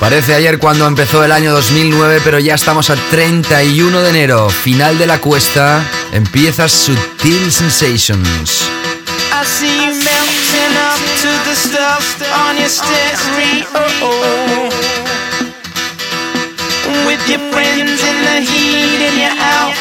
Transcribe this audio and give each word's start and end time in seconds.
Parece 0.00 0.34
ayer 0.34 0.58
cuando 0.58 0.86
empezó 0.86 1.22
el 1.22 1.30
año 1.30 1.52
2009, 1.52 2.22
pero 2.24 2.38
ya 2.38 2.54
estamos 2.54 2.88
a 2.88 2.96
31 2.96 4.00
de 4.00 4.08
enero, 4.08 4.48
final 4.48 4.96
de 4.98 5.06
la 5.06 5.20
cuesta. 5.20 5.84
Empieza 6.12 6.70
Sutil 6.70 7.52
Sensations. 7.52 8.62
Your 16.90 17.06
with 17.06 17.28
your 17.28 17.40
friends 17.52 18.00
in 18.02 18.24
the 18.24 18.40
heat 18.40 19.00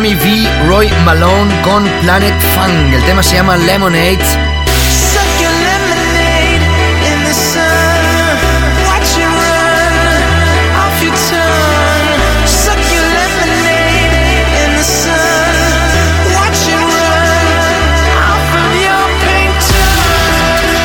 Tommy 0.00 0.14
V, 0.14 0.66
Roy 0.66 0.90
Malone 1.04 1.60
con 1.60 1.84
Planet 2.00 2.32
Funk. 2.54 2.94
El 2.94 3.04
tema 3.04 3.22
se 3.22 3.36
llama 3.36 3.58
Lemonade. 3.58 4.18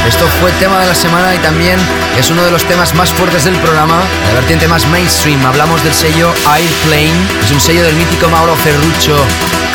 Esto 0.06 0.28
fue 0.42 0.52
tema 0.60 0.82
de 0.82 0.88
la 0.88 0.94
semana 0.94 1.34
y 1.34 1.38
también 1.38 1.80
es 2.18 2.30
uno 2.30 2.44
de 2.44 2.52
los 2.52 2.64
temas 2.66 2.94
más 2.96 3.14
fuertes 3.14 3.44
del 3.44 3.56
programa, 3.58 4.02
la 4.28 4.34
vertiente 4.34 4.68
más 4.68 4.88
mainstream. 4.88 5.46
Hablamos 5.46 5.84
del 5.84 5.94
sello 5.94 6.34
Airplane, 6.48 7.14
es 7.44 7.52
un 7.52 7.60
sello 7.60 7.84
del 7.84 7.96
mítico 7.96 8.30
Mauro 8.30 8.56
Ferruccio. 8.56 9.16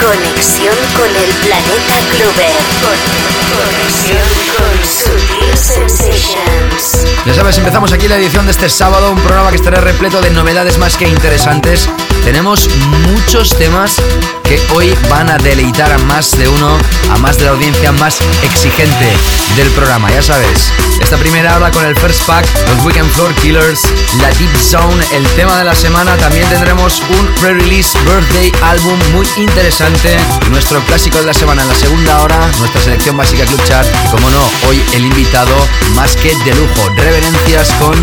Conexión 0.01 0.75
con 0.97 1.09
el 1.09 1.31
planeta 1.45 1.97
Clover. 2.11 2.57
Conexión 3.53 4.29
con 4.57 4.85
Sensations. 4.85 5.40
Ya 7.27 7.35
sabes, 7.35 7.59
empezamos 7.59 7.93
aquí 7.93 8.09
la 8.09 8.17
edición 8.17 8.47
de 8.47 8.53
este 8.53 8.69
sábado, 8.69 9.11
un 9.11 9.21
programa 9.21 9.51
que 9.51 9.57
estará 9.57 9.81
repleto 9.81 10.21
de 10.21 10.31
novedades 10.31 10.79
más 10.79 10.97
que 10.97 11.09
interesantes. 11.09 11.89
Tenemos 12.25 12.69
muchos 13.09 13.51
temas 13.59 13.97
que 14.45 14.61
hoy 14.73 14.95
van 15.09 15.31
a 15.31 15.39
deleitar 15.39 15.93
a 15.93 15.99
más 15.99 16.31
de 16.39 16.49
uno, 16.49 16.79
a 17.11 17.19
más 17.19 17.39
de 17.39 17.45
la 17.45 17.51
audiencia 17.51 17.93
más 17.93 18.19
exigente 18.43 19.13
del 19.57 19.69
programa. 19.71 20.11
Ya 20.11 20.23
sabes, 20.23 20.73
esta 21.01 21.17
primera 21.17 21.55
habla 21.55 21.71
con 21.71 21.85
el 21.85 21.97
First 21.97 22.23
Pack, 22.27 22.47
los 22.69 22.85
Weekend 22.85 23.11
Floor 23.13 23.35
Killers, 23.37 23.81
la 24.21 24.29
Deep 24.29 24.57
Zone, 24.59 25.05
el 25.13 25.27
tema 25.31 25.59
de 25.59 25.65
la 25.65 25.75
semana. 25.75 26.17
También 26.17 26.49
tendremos 26.49 27.03
un 27.19 27.27
pre-release 27.41 27.99
birthday 28.05 28.53
álbum 28.63 28.99
muy 29.13 29.27
interesante. 29.37 30.17
Nuestro 30.51 30.81
clásico 30.85 31.19
de 31.19 31.27
la 31.27 31.35
semana 31.35 31.63
en 31.63 31.69
la 31.69 31.75
segunda 31.75 32.23
hora, 32.23 32.39
nuestra 32.59 32.81
selección 32.83 33.17
básica 33.17 33.45
Club 33.47 33.63
Chart. 33.65 33.89
Y 34.07 34.11
como 34.11 34.31
no, 34.31 34.43
hoy 34.69 34.83
el 34.93 35.07
invitado 35.07 35.40
más 35.95 36.17
que 36.17 36.35
de 36.45 36.55
lujo. 36.55 36.89
Reverencias 36.97 37.71
con 37.79 37.99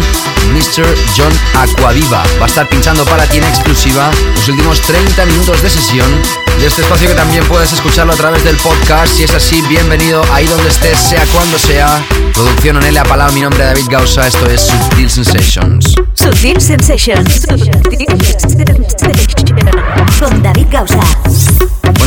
Mr. 0.53 0.85
John 1.15 1.31
Aquaviva. 1.55 2.23
Va 2.39 2.45
a 2.45 2.47
estar 2.47 2.67
pinchando 2.67 3.05
para 3.05 3.25
ti 3.27 3.37
en 3.37 3.43
exclusiva 3.43 4.09
los 4.35 4.47
últimos 4.47 4.81
30 4.81 5.25
minutos 5.25 5.61
de 5.61 5.69
sesión 5.69 6.07
de 6.59 6.67
este 6.67 6.81
espacio 6.81 7.07
que 7.07 7.13
también 7.13 7.43
puedes 7.45 7.71
escucharlo 7.71 8.13
a 8.13 8.15
través 8.15 8.43
del 8.43 8.55
podcast. 8.57 9.13
Si 9.13 9.23
es 9.23 9.33
así, 9.35 9.61
bienvenido 9.69 10.23
ahí 10.31 10.47
donde 10.47 10.69
estés, 10.69 10.97
sea 10.97 11.25
cuando 11.33 11.59
sea. 11.59 12.03
Producción 12.33 12.77
Onelia 12.77 13.03
Palau, 13.03 13.31
mi 13.33 13.41
nombre 13.41 13.63
es 13.63 13.73
David 13.73 13.87
Gausa, 13.89 14.27
esto 14.27 14.45
es 14.47 14.61
Subtil 14.61 15.09
Sensations. 15.09 15.95
Subtil 16.13 16.59
Sensations. 16.59 17.45
Con 20.19 20.41
David 20.41 20.67
Gausa. 20.71 21.56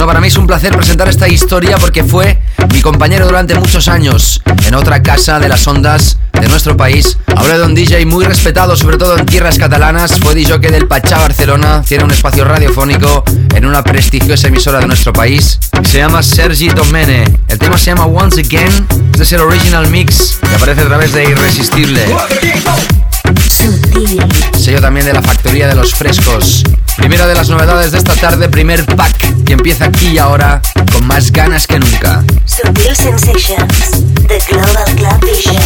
Bueno, 0.00 0.12
para 0.12 0.20
mí 0.22 0.28
es 0.28 0.38
un 0.38 0.46
placer 0.46 0.74
presentar 0.74 1.10
esta 1.10 1.28
historia 1.28 1.76
porque 1.76 2.02
fue 2.02 2.40
mi 2.72 2.80
compañero 2.80 3.26
durante 3.26 3.54
muchos 3.54 3.86
años 3.86 4.40
en 4.66 4.74
otra 4.74 5.02
casa 5.02 5.38
de 5.38 5.46
las 5.46 5.68
ondas 5.68 6.16
de 6.40 6.48
nuestro 6.48 6.74
país. 6.74 7.18
Habla 7.36 7.58
de 7.58 7.64
un 7.66 7.74
DJ 7.74 8.06
muy 8.06 8.24
respetado, 8.24 8.74
sobre 8.76 8.96
todo 8.96 9.18
en 9.18 9.26
tierras 9.26 9.58
catalanas. 9.58 10.18
Fue 10.20 10.34
DJ 10.34 10.56
del 10.56 10.88
Pachá 10.88 11.18
Barcelona. 11.18 11.82
Tiene 11.86 12.04
un 12.04 12.12
espacio 12.12 12.46
radiofónico 12.46 13.24
en 13.54 13.66
una 13.66 13.84
prestigiosa 13.84 14.48
emisora 14.48 14.78
de 14.78 14.86
nuestro 14.86 15.12
país. 15.12 15.58
Se 15.86 15.98
llama 15.98 16.22
Sergi 16.22 16.70
Domene. 16.70 17.24
El 17.48 17.58
tema 17.58 17.76
se 17.76 17.90
llama 17.90 18.06
Once 18.06 18.40
Again. 18.40 18.86
Este 19.12 19.24
es 19.24 19.32
el 19.32 19.40
original 19.40 19.86
mix 19.90 20.38
que 20.40 20.54
aparece 20.54 20.80
a 20.80 20.86
través 20.86 21.12
de 21.12 21.24
Irresistible. 21.24 22.06
Sello 24.58 24.80
también 24.80 25.06
de 25.06 25.12
la 25.12 25.22
Factoría 25.22 25.68
de 25.68 25.74
los 25.74 25.94
Frescos. 25.94 26.64
Primera 26.96 27.26
de 27.26 27.34
las 27.34 27.48
novedades 27.48 27.92
de 27.92 27.98
esta 27.98 28.14
tarde, 28.14 28.48
primer 28.48 28.84
pack 28.84 29.44
que 29.44 29.52
empieza 29.54 29.86
aquí 29.86 30.08
y 30.08 30.18
ahora 30.18 30.60
con 30.92 31.06
más 31.06 31.30
ganas 31.32 31.66
que 31.66 31.78
nunca. 31.78 32.22
Sutil 32.44 32.94
Sensations, 32.94 34.02
The 34.26 34.38
Global 34.48 34.84
Club 34.96 35.20
Vision. 35.24 35.60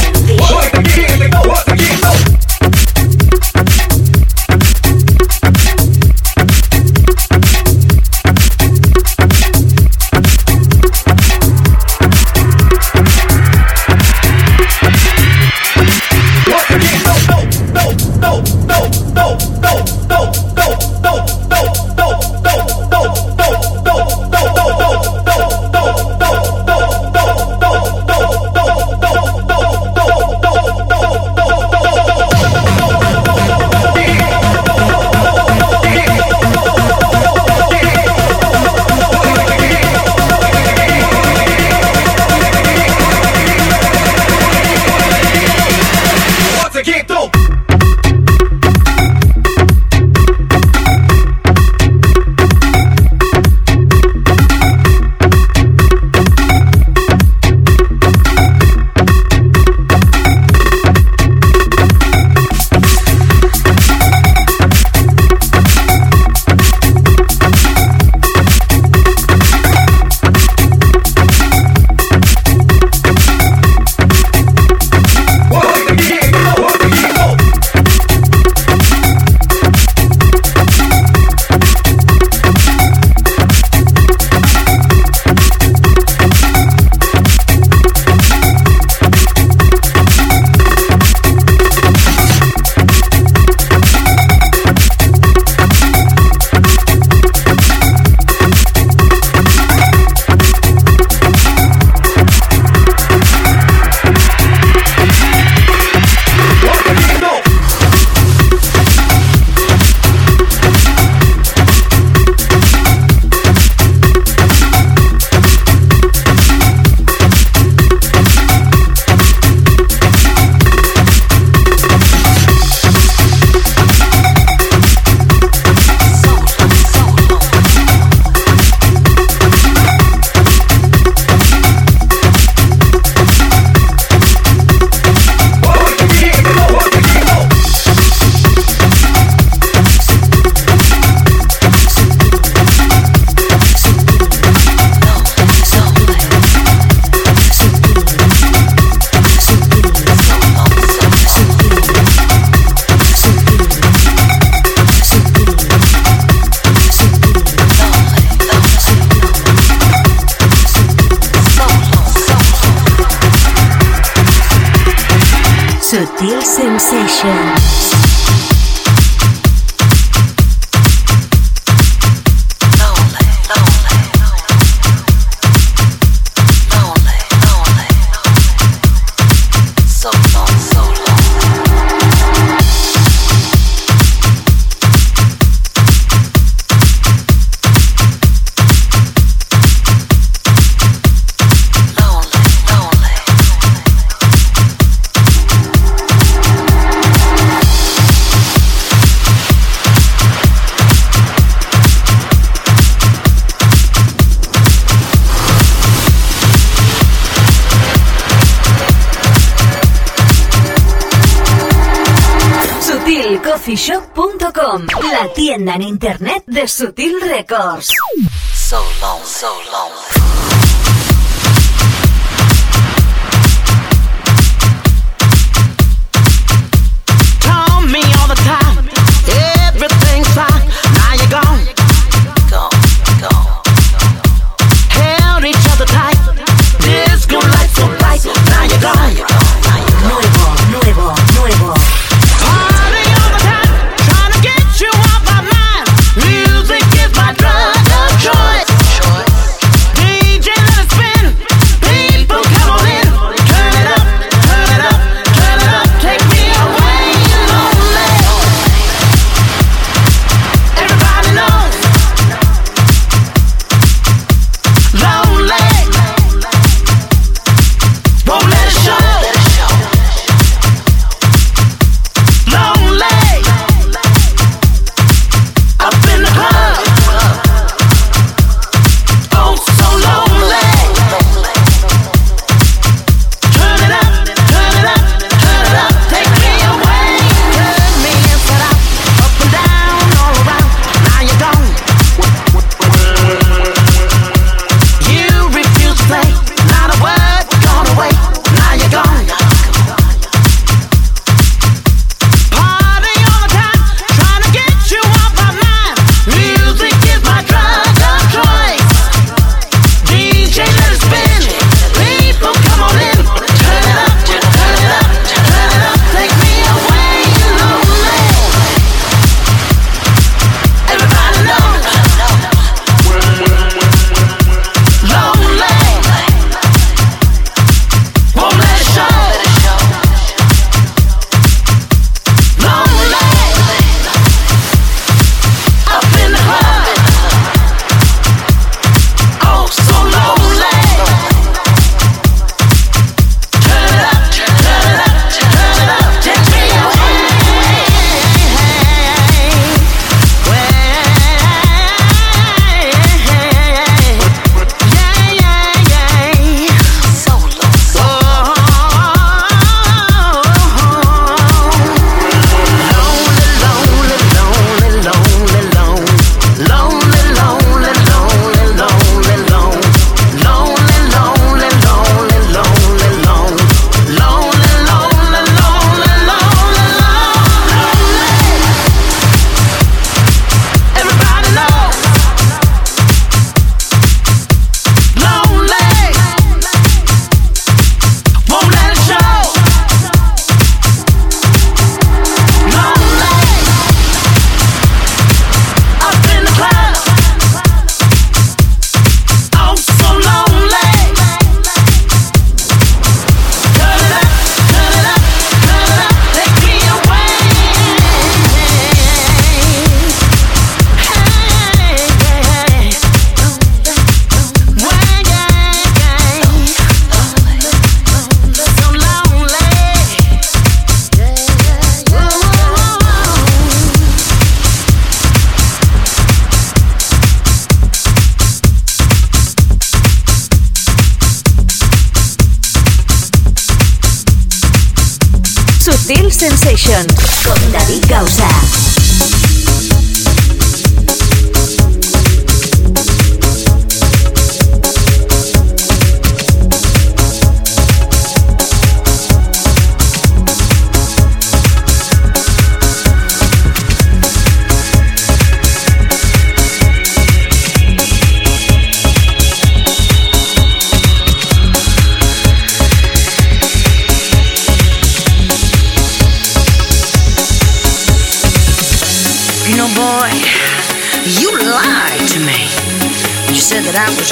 Internet 216.05 216.45
de 216.47 216.69
Sutil 216.69 217.19
Records. 217.23 217.91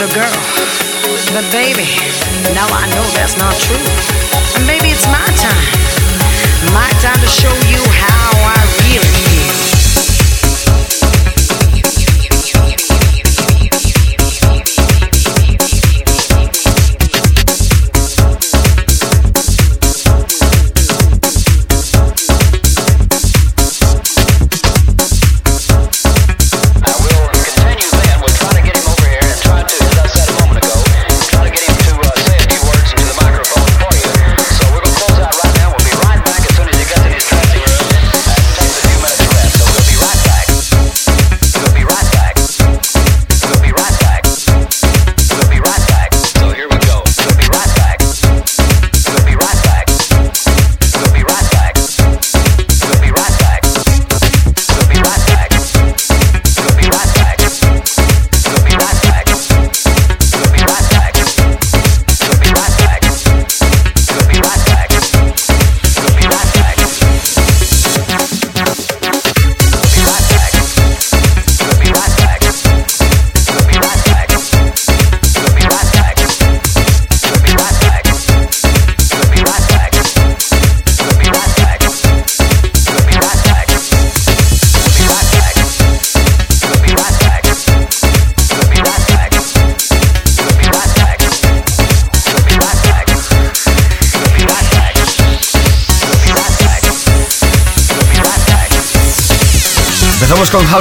Your 0.03 0.15
girl. 0.15 0.33
But 1.33 1.47
baby, 1.53 1.87
now 2.55 2.67
I 2.75 2.89
know 2.91 3.05
that's 3.15 3.37
not 3.39 3.55
true. 3.55 4.42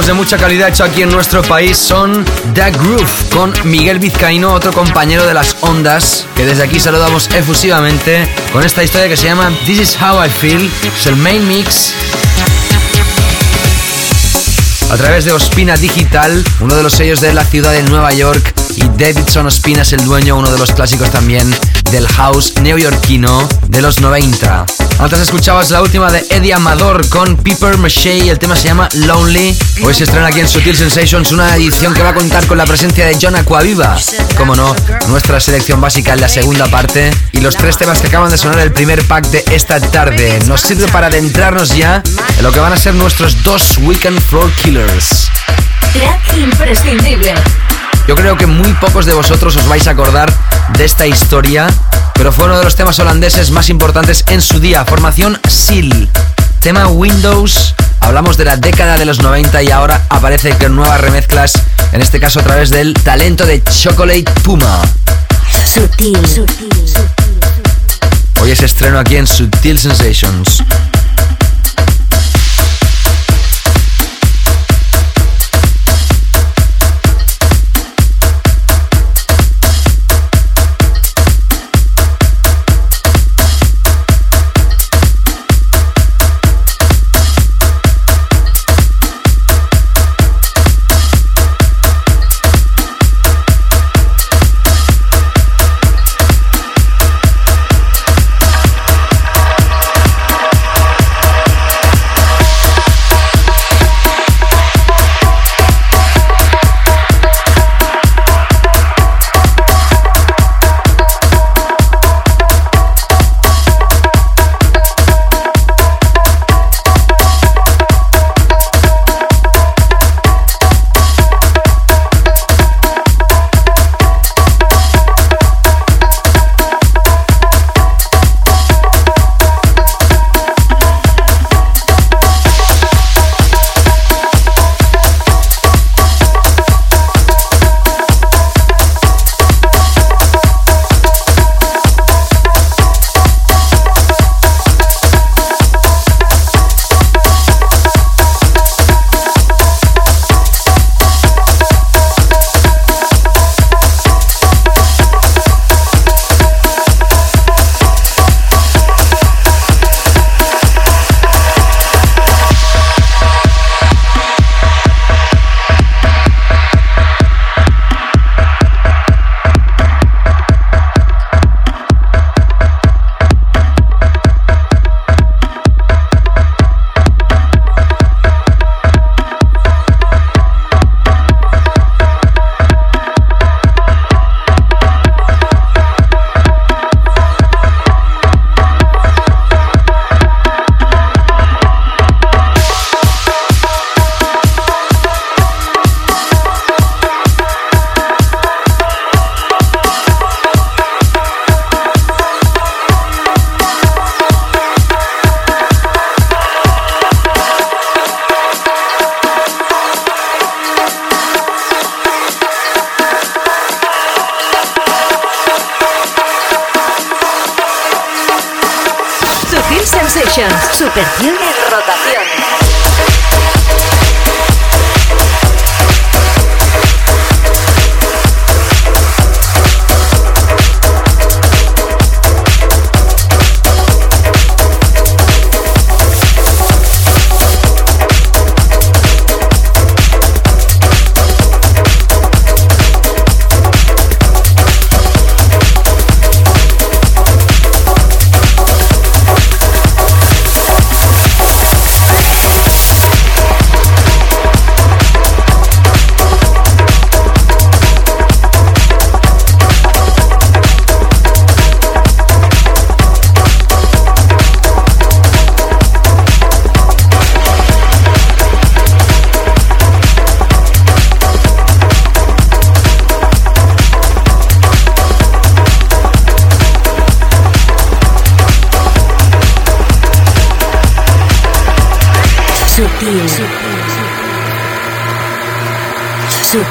De 0.06 0.14
mucha 0.14 0.36
calidad 0.36 0.68
hecho 0.68 0.84
aquí 0.84 1.02
en 1.02 1.10
nuestro 1.10 1.42
país 1.42 1.76
son 1.76 2.24
The 2.54 2.70
Groove 2.72 3.28
con 3.30 3.52
Miguel 3.64 3.98
Vizcaíno, 3.98 4.52
otro 4.52 4.72
compañero 4.72 5.26
de 5.26 5.34
las 5.34 5.56
ondas, 5.60 6.26
que 6.34 6.44
desde 6.44 6.64
aquí 6.64 6.80
saludamos 6.80 7.28
efusivamente 7.34 8.26
con 8.52 8.64
esta 8.64 8.82
historia 8.82 9.08
que 9.08 9.16
se 9.16 9.26
llama 9.26 9.52
This 9.64 9.80
is 9.80 9.98
How 10.00 10.24
I 10.24 10.28
Feel. 10.28 10.70
Es 10.98 11.06
el 11.06 11.16
main 11.16 11.46
mix 11.46 11.92
a 14.90 14.96
través 14.96 15.24
de 15.24 15.32
Ospina 15.32 15.76
Digital, 15.76 16.44
uno 16.60 16.74
de 16.74 16.82
los 16.82 16.94
sellos 16.94 17.20
de 17.20 17.32
la 17.32 17.44
ciudad 17.44 17.72
de 17.72 17.82
Nueva 17.84 18.12
York, 18.12 18.54
y 18.76 18.82
Davidson 18.98 19.46
Ospina 19.46 19.82
es 19.82 19.92
el 19.92 20.04
dueño, 20.04 20.36
uno 20.36 20.50
de 20.50 20.58
los 20.58 20.72
clásicos 20.72 21.10
también 21.10 21.54
del 21.90 22.08
house 22.08 22.54
neoyorquino 22.60 23.48
de 23.68 23.82
los 23.82 24.00
90. 24.00 24.66
Antes 24.98 25.20
escuchabas 25.20 25.70
la 25.70 25.82
última 25.82 26.10
de 26.10 26.24
Eddie 26.30 26.54
Amador 26.54 27.08
con 27.08 27.36
Piper 27.36 27.78
Mache 27.78 28.18
y 28.18 28.28
el 28.28 28.38
tema 28.38 28.54
se 28.56 28.68
llama 28.68 28.88
Lonely. 28.92 29.56
Hoy 29.84 29.94
se 29.94 30.04
estrena 30.04 30.28
aquí 30.28 30.40
en 30.40 30.48
Sutil 30.48 30.76
Sensations 30.76 31.32
una 31.32 31.56
edición 31.56 31.92
que 31.94 32.02
va 32.02 32.10
a 32.10 32.14
contar 32.14 32.46
con 32.46 32.58
la 32.58 32.64
presencia 32.64 33.06
de 33.06 33.18
John 33.20 33.34
Aquaviva. 33.36 33.96
Como 34.36 34.54
no, 34.54 34.74
nuestra 35.08 35.40
selección 35.40 35.80
básica 35.80 36.14
en 36.14 36.20
la 36.20 36.28
segunda 36.28 36.66
parte 36.66 37.10
y 37.32 37.40
los 37.40 37.56
tres 37.56 37.76
temas 37.76 38.00
que 38.00 38.08
acaban 38.08 38.30
de 38.30 38.38
sonar 38.38 38.60
el 38.60 38.72
primer 38.72 39.06
pack 39.06 39.26
de 39.26 39.44
esta 39.50 39.80
tarde. 39.80 40.38
Nos 40.46 40.60
sirve 40.60 40.86
para 40.88 41.08
adentrarnos 41.08 41.76
ya 41.76 42.02
en 42.38 42.42
lo 42.42 42.52
que 42.52 42.60
van 42.60 42.72
a 42.72 42.76
ser 42.76 42.94
nuestros 42.94 43.42
dos 43.42 43.78
Weekend 43.78 44.20
Floor 44.20 44.50
Killers. 44.52 45.28
imprescindible. 46.36 47.34
Yo 48.08 48.16
creo 48.16 48.36
que 48.36 48.46
muy 48.46 48.72
pocos 48.74 49.06
de 49.06 49.12
vosotros 49.12 49.56
os 49.56 49.68
vais 49.68 49.86
a 49.86 49.92
acordar 49.92 50.32
de 50.76 50.84
esta 50.84 51.06
historia, 51.06 51.68
pero 52.22 52.30
fue 52.30 52.44
uno 52.44 52.56
de 52.56 52.62
los 52.62 52.76
temas 52.76 53.00
holandeses 53.00 53.50
más 53.50 53.68
importantes 53.68 54.22
en 54.28 54.40
su 54.40 54.60
día, 54.60 54.84
formación 54.84 55.40
SEAL. 55.48 56.08
Tema 56.60 56.86
Windows, 56.86 57.74
hablamos 57.98 58.36
de 58.36 58.44
la 58.44 58.56
década 58.56 58.96
de 58.96 59.04
los 59.04 59.20
90 59.20 59.60
y 59.64 59.72
ahora 59.72 60.02
aparece 60.08 60.56
con 60.56 60.76
nuevas 60.76 61.00
remezclas, 61.00 61.54
en 61.90 62.00
este 62.00 62.20
caso 62.20 62.38
a 62.38 62.44
través 62.44 62.70
del 62.70 62.94
talento 62.94 63.44
de 63.44 63.60
Chocolate 63.64 64.30
Puma. 64.44 64.80
Sutil, 65.66 66.16
Hoy 68.40 68.52
es 68.52 68.62
estreno 68.62 69.00
aquí 69.00 69.16
en 69.16 69.26
Sutil 69.26 69.80
Sensations. 69.80 70.58
Sensations. 70.58 70.91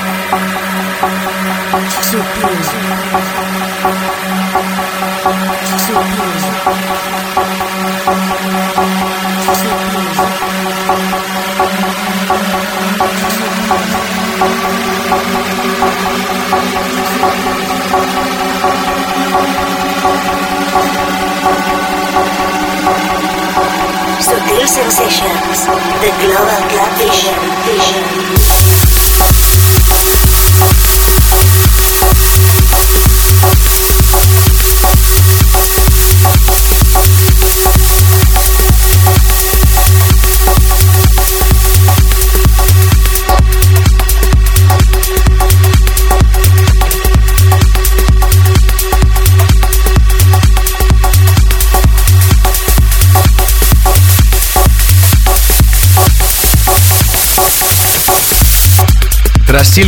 Sensations, 24.66 25.66
the 25.66 26.10
Global 26.20 26.62
Club 26.68 26.90
Vision, 26.98 27.34
Vision. 27.64 28.06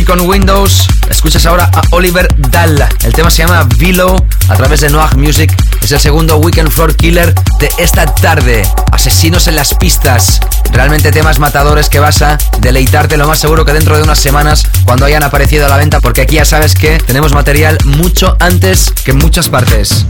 Con 0.03 0.21
Windows. 0.21 0.87
Escuchas 1.11 1.45
ahora 1.45 1.69
a 1.71 1.81
Oliver 1.91 2.27
Dahl. 2.49 2.83
El 3.03 3.13
tema 3.13 3.29
se 3.29 3.43
llama 3.43 3.67
Vilo 3.77 4.15
a 4.47 4.55
través 4.55 4.81
de 4.81 4.89
Noah 4.89 5.11
Music. 5.15 5.55
Es 5.83 5.91
el 5.91 5.99
segundo 5.99 6.37
Weekend 6.37 6.71
Floor 6.71 6.95
Killer 6.95 7.35
de 7.59 7.69
esta 7.77 8.07
tarde. 8.07 8.63
Asesinos 8.91 9.47
en 9.47 9.55
las 9.55 9.75
pistas. 9.75 10.39
Realmente 10.71 11.11
temas 11.11 11.37
matadores 11.37 11.87
que 11.87 11.99
vas 11.99 12.23
a 12.23 12.39
deleitarte 12.61 13.15
lo 13.15 13.27
más 13.27 13.37
seguro 13.37 13.63
que 13.63 13.73
dentro 13.73 13.95
de 13.95 14.01
unas 14.01 14.17
semanas 14.17 14.65
cuando 14.85 15.05
hayan 15.05 15.21
aparecido 15.21 15.67
a 15.67 15.69
la 15.69 15.77
venta 15.77 16.01
porque 16.01 16.21
aquí 16.21 16.37
ya 16.37 16.45
sabes 16.45 16.73
que 16.73 16.97
tenemos 16.97 17.33
material 17.33 17.77
mucho 17.85 18.37
antes 18.39 18.91
que 19.05 19.11
en 19.11 19.19
muchas 19.19 19.49
partes. 19.49 20.07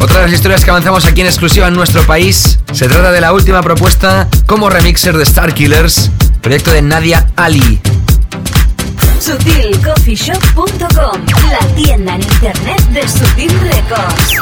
Otra 0.00 0.20
de 0.20 0.24
las 0.24 0.32
historias 0.32 0.64
que 0.64 0.70
avanzamos 0.70 1.04
aquí 1.04 1.20
en 1.20 1.26
exclusiva 1.26 1.68
en 1.68 1.74
nuestro 1.74 2.02
país 2.06 2.58
se 2.72 2.88
trata 2.88 3.12
de 3.12 3.20
la 3.20 3.34
última 3.34 3.62
propuesta 3.62 4.28
como 4.46 4.70
remixer 4.70 5.14
de 5.14 5.24
Star 5.24 5.52
Killers, 5.52 6.10
proyecto 6.40 6.72
de 6.72 6.80
Nadia 6.80 7.26
Ali. 7.36 7.82
SutilCoffeeShop.com, 9.24 11.24
la 11.50 11.66
tienda 11.74 12.14
en 12.14 12.22
internet 12.22 12.80
de 12.90 13.08
Sutil 13.08 13.50
Records. 13.60 14.34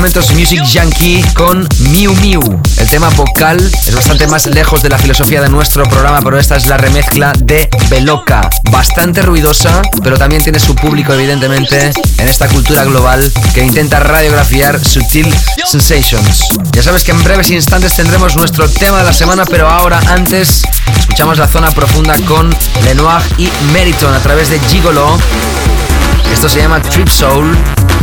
Momentos 0.00 0.32
Music 0.32 0.62
Yankee 0.64 1.22
con 1.34 1.68
Miu 1.90 2.14
Miu. 2.22 2.40
El 2.78 2.88
tema 2.88 3.10
vocal 3.10 3.58
es 3.58 3.94
bastante 3.94 4.26
más 4.28 4.46
lejos 4.46 4.82
de 4.82 4.88
la 4.88 4.96
filosofía 4.96 5.42
de 5.42 5.50
nuestro 5.50 5.84
programa, 5.84 6.22
pero 6.22 6.38
esta 6.38 6.56
es 6.56 6.68
la 6.68 6.78
remezcla 6.78 7.34
de 7.38 7.68
Beloca. 7.90 8.48
Bastante 8.70 9.20
ruidosa, 9.20 9.82
pero 10.02 10.16
también 10.16 10.42
tiene 10.42 10.58
su 10.58 10.74
público, 10.74 11.12
evidentemente, 11.12 11.92
en 12.16 12.28
esta 12.28 12.48
cultura 12.48 12.84
global 12.84 13.30
que 13.52 13.62
intenta 13.62 14.00
radiografiar 14.00 14.82
Sutil 14.82 15.26
Sensations. 15.66 16.46
Ya 16.72 16.82
sabes 16.82 17.04
que 17.04 17.10
en 17.10 17.22
breves 17.22 17.50
instantes 17.50 17.94
tendremos 17.94 18.36
nuestro 18.36 18.70
tema 18.70 19.00
de 19.00 19.04
la 19.04 19.12
semana, 19.12 19.44
pero 19.44 19.68
ahora 19.68 20.00
antes 20.06 20.62
escuchamos 20.98 21.36
la 21.36 21.46
zona 21.46 21.72
profunda 21.72 22.16
con 22.26 22.48
Lenoir 22.84 23.20
y 23.36 23.50
Meriton 23.74 24.14
a 24.14 24.20
través 24.20 24.48
de 24.48 24.60
Gigolo. 24.60 25.18
Esto 26.32 26.48
se 26.48 26.60
llama 26.60 26.80
Trip 26.80 27.08
Soul 27.08 27.54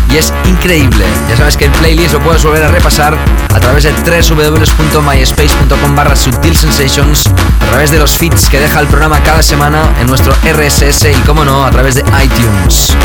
y 0.09 0.17
es 0.17 0.33
increíble. 0.45 1.05
Ya 1.29 1.37
sabes 1.37 1.57
que 1.57 1.65
el 1.65 1.71
playlist 1.71 2.13
lo 2.13 2.21
puedes 2.21 2.43
volver 2.43 2.63
a 2.63 2.69
repasar 2.69 3.17
a 3.53 3.59
través 3.59 3.83
de 3.83 3.91
www.myspace.com 3.91 5.95
barra 5.95 6.15
Sutil 6.15 6.55
Sensations, 6.55 7.27
a 7.27 7.69
través 7.69 7.91
de 7.91 7.99
los 7.99 8.17
feeds 8.17 8.49
que 8.49 8.59
deja 8.59 8.79
el 8.79 8.87
programa 8.87 9.21
cada 9.23 9.41
semana 9.41 9.81
en 9.99 10.07
nuestro 10.07 10.33
RSS 10.43 11.05
y, 11.05 11.21
como 11.25 11.43
no, 11.43 11.65
a 11.65 11.71
través 11.71 11.95
de 11.95 12.03
iTunes. 12.23 12.95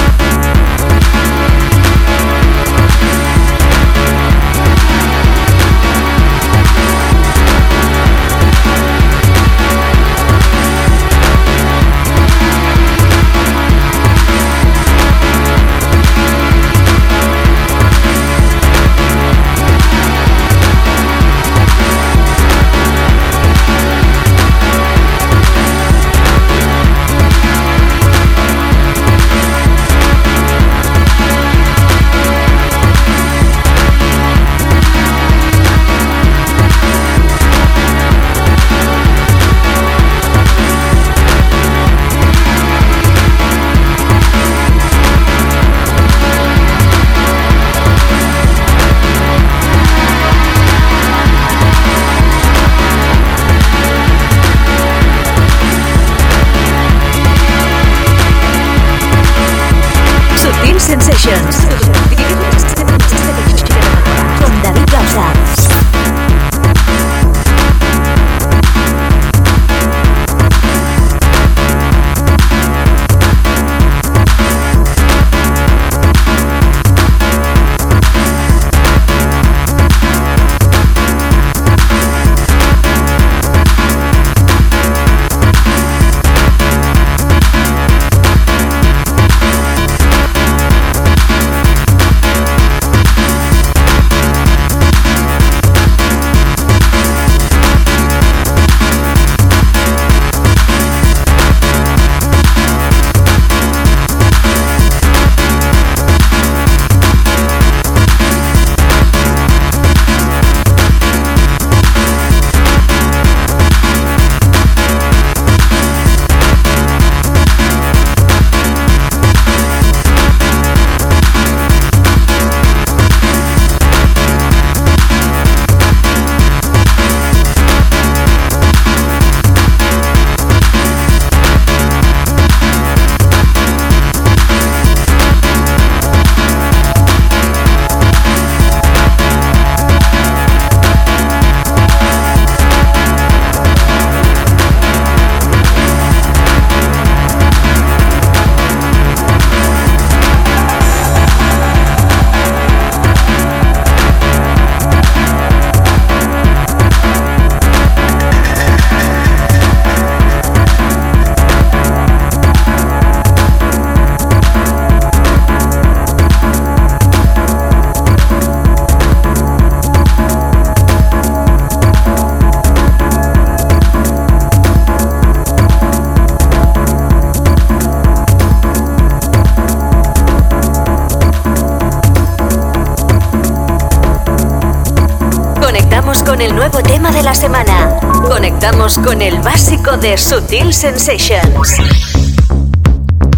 Con 189.04 189.20
el 189.22 189.38
básico 189.40 189.96
de 189.96 190.16
Sutil 190.16 190.72
Sensations. 190.72 191.76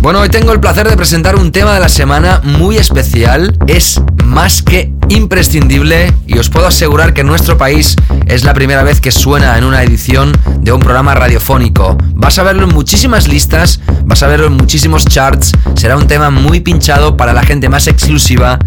Bueno, 0.01 0.21
hoy 0.21 0.29
tengo 0.29 0.53
el 0.53 0.61
placer 0.61 0.89
de 0.89 0.97
presentar 0.97 1.37
un 1.37 1.53
tema 1.53 1.75
de 1.75 1.81
la 1.81 1.89
semana 1.89 2.41
muy 2.43 2.77
especial. 2.77 3.57
Es 3.67 4.01
más 4.25 4.63
que 4.63 4.93
imprescindible 5.09 6.13
y 6.27 6.39
os 6.39 6.51
puedo 6.51 6.67
asegurar 6.67 7.15
que 7.15 7.23
en 7.23 7.29
nuestro 7.29 7.57
país 7.57 7.97
es 8.27 8.45
la 8.45 8.53
primera 8.53 8.83
vez 8.83 9.01
que 9.01 9.11
suena 9.11 9.57
en 9.57 9.65
una 9.65 9.83
edición 9.83 10.33
de 10.61 10.73
un 10.73 10.81
programa 10.81 11.15
radiofónico. 11.15 11.97
Vas 12.15 12.39
a 12.39 12.43
verlo 12.43 12.65
en 12.65 12.75
muchísimas 12.75 13.29
listas, 13.29 13.81
vas 14.05 14.23
a 14.23 14.27
verlo 14.27 14.47
en 14.47 14.55
muchísimos 14.55 15.05
charts, 15.07 15.53
será 15.75 15.97
un 15.97 16.07
tema 16.07 16.31
muy 16.31 16.61
pinchado 16.61 17.17
para 17.17 17.33
la 17.33 17.43
gente 17.43 17.69
más 17.69 17.87
exclusiva 17.87 18.59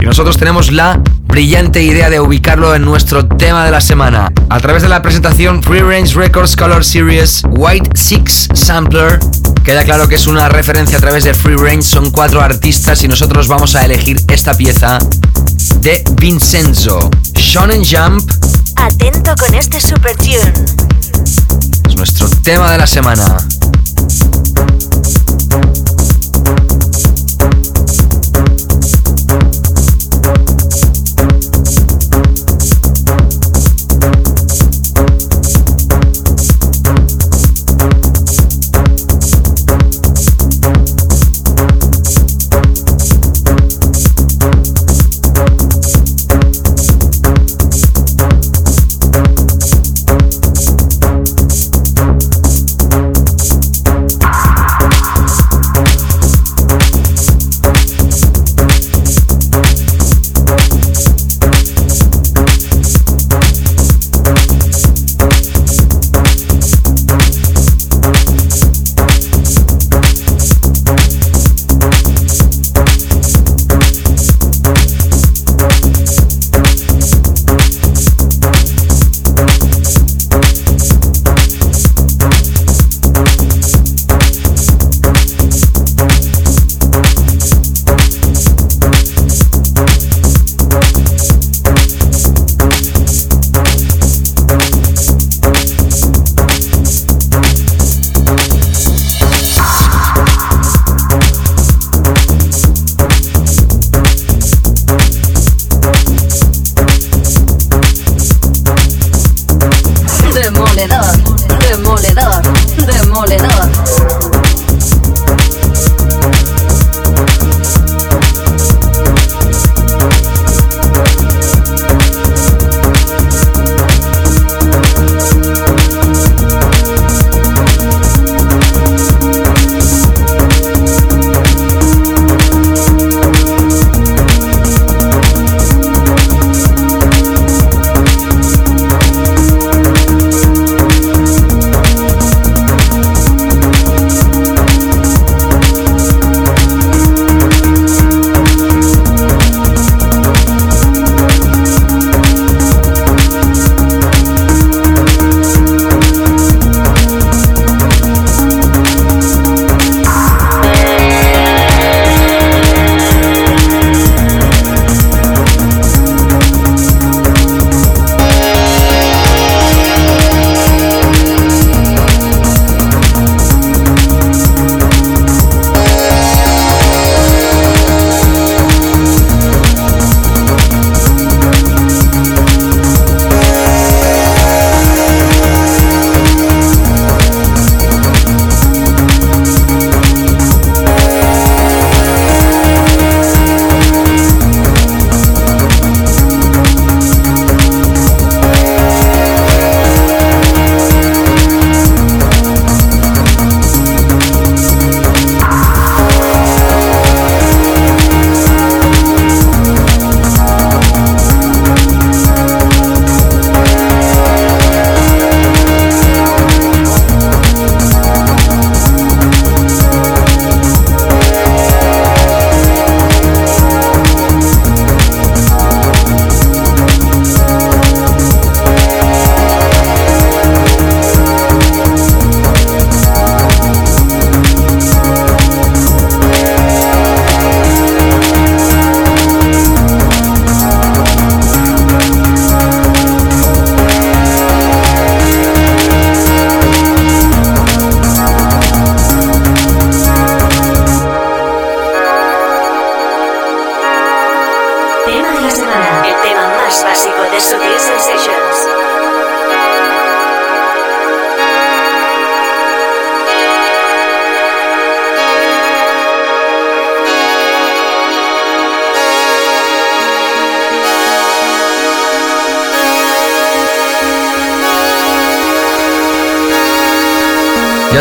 y 0.00 0.04
nosotros 0.04 0.36
tenemos 0.36 0.70
la 0.72 1.00
brillante 1.34 1.82
idea 1.82 2.10
de 2.10 2.20
ubicarlo 2.20 2.76
en 2.76 2.84
nuestro 2.84 3.26
tema 3.26 3.64
de 3.64 3.72
la 3.72 3.80
semana. 3.80 4.30
A 4.50 4.60
través 4.60 4.82
de 4.82 4.88
la 4.88 5.02
presentación 5.02 5.64
Free 5.64 5.80
Range 5.80 6.14
Records 6.14 6.54
Color 6.54 6.84
Series 6.84 7.42
White 7.50 7.90
Six 7.96 8.50
Sampler, 8.54 9.18
queda 9.64 9.82
claro 9.82 10.06
que 10.06 10.14
es 10.14 10.28
una 10.28 10.48
referencia 10.48 10.96
a 10.96 11.00
través 11.00 11.24
de 11.24 11.34
Free 11.34 11.56
Range, 11.56 11.82
son 11.82 12.12
cuatro 12.12 12.40
artistas 12.40 13.02
y 13.02 13.08
nosotros 13.08 13.48
vamos 13.48 13.74
a 13.74 13.84
elegir 13.84 14.16
esta 14.28 14.54
pieza 14.54 15.00
de 15.80 16.04
Vincenzo. 16.12 17.10
Shonen 17.32 17.82
Jump. 17.84 18.30
Atento 18.76 19.34
con 19.36 19.54
este 19.54 19.80
super 19.80 20.14
tune. 20.14 20.52
Es 21.88 21.96
nuestro 21.96 22.28
tema 22.44 22.70
de 22.70 22.78
la 22.78 22.86
semana. 22.86 23.38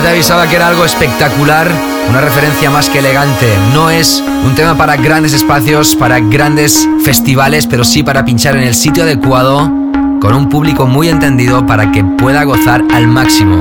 Pensaba 0.02 0.48
que 0.48 0.56
era 0.56 0.70
algo 0.70 0.86
espectacular, 0.86 1.70
una 2.10 2.22
referencia 2.22 2.70
más 2.70 2.90
que 2.90 3.00
elegante. 3.00 3.46
No 3.74 3.90
es 3.90 4.24
un 4.46 4.56
tema 4.56 4.78
para 4.78 4.96
grandes 4.96 5.34
espacios, 5.34 5.98
para 5.98 6.22
grandes 6.22 6.88
festivales, 7.04 7.68
pero 7.68 7.84
sí 7.84 8.04
para 8.04 8.24
pinchar 8.24 8.56
en 8.56 8.64
el 8.64 8.74
sitio 8.74 9.04
adecuado, 9.04 9.70
con 10.22 10.34
un 10.34 10.48
público 10.48 10.88
muy 10.88 11.10
entendido 11.10 11.66
para 11.66 11.92
que 11.92 12.06
pueda 12.06 12.46
gozar 12.46 12.84
al 12.94 13.06
máximo. 13.08 13.60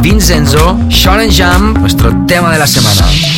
Vincenzo, 0.00 0.78
Sean 0.88 1.30
Jam, 1.30 1.74
nuestro 1.74 2.10
tema 2.26 2.50
de 2.50 2.58
la 2.58 2.66
semana. 2.66 3.37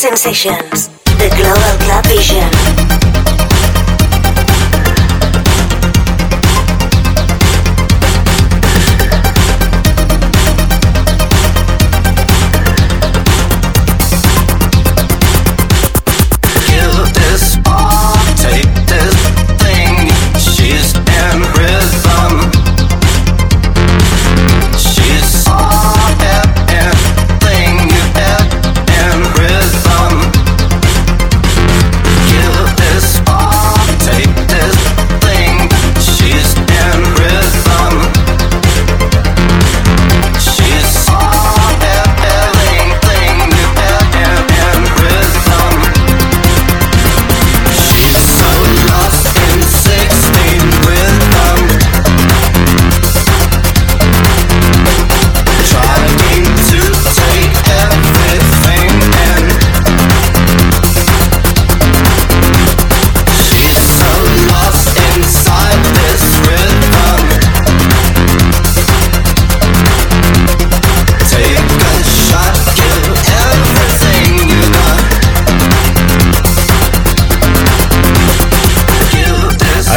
Sensations, 0.00 0.89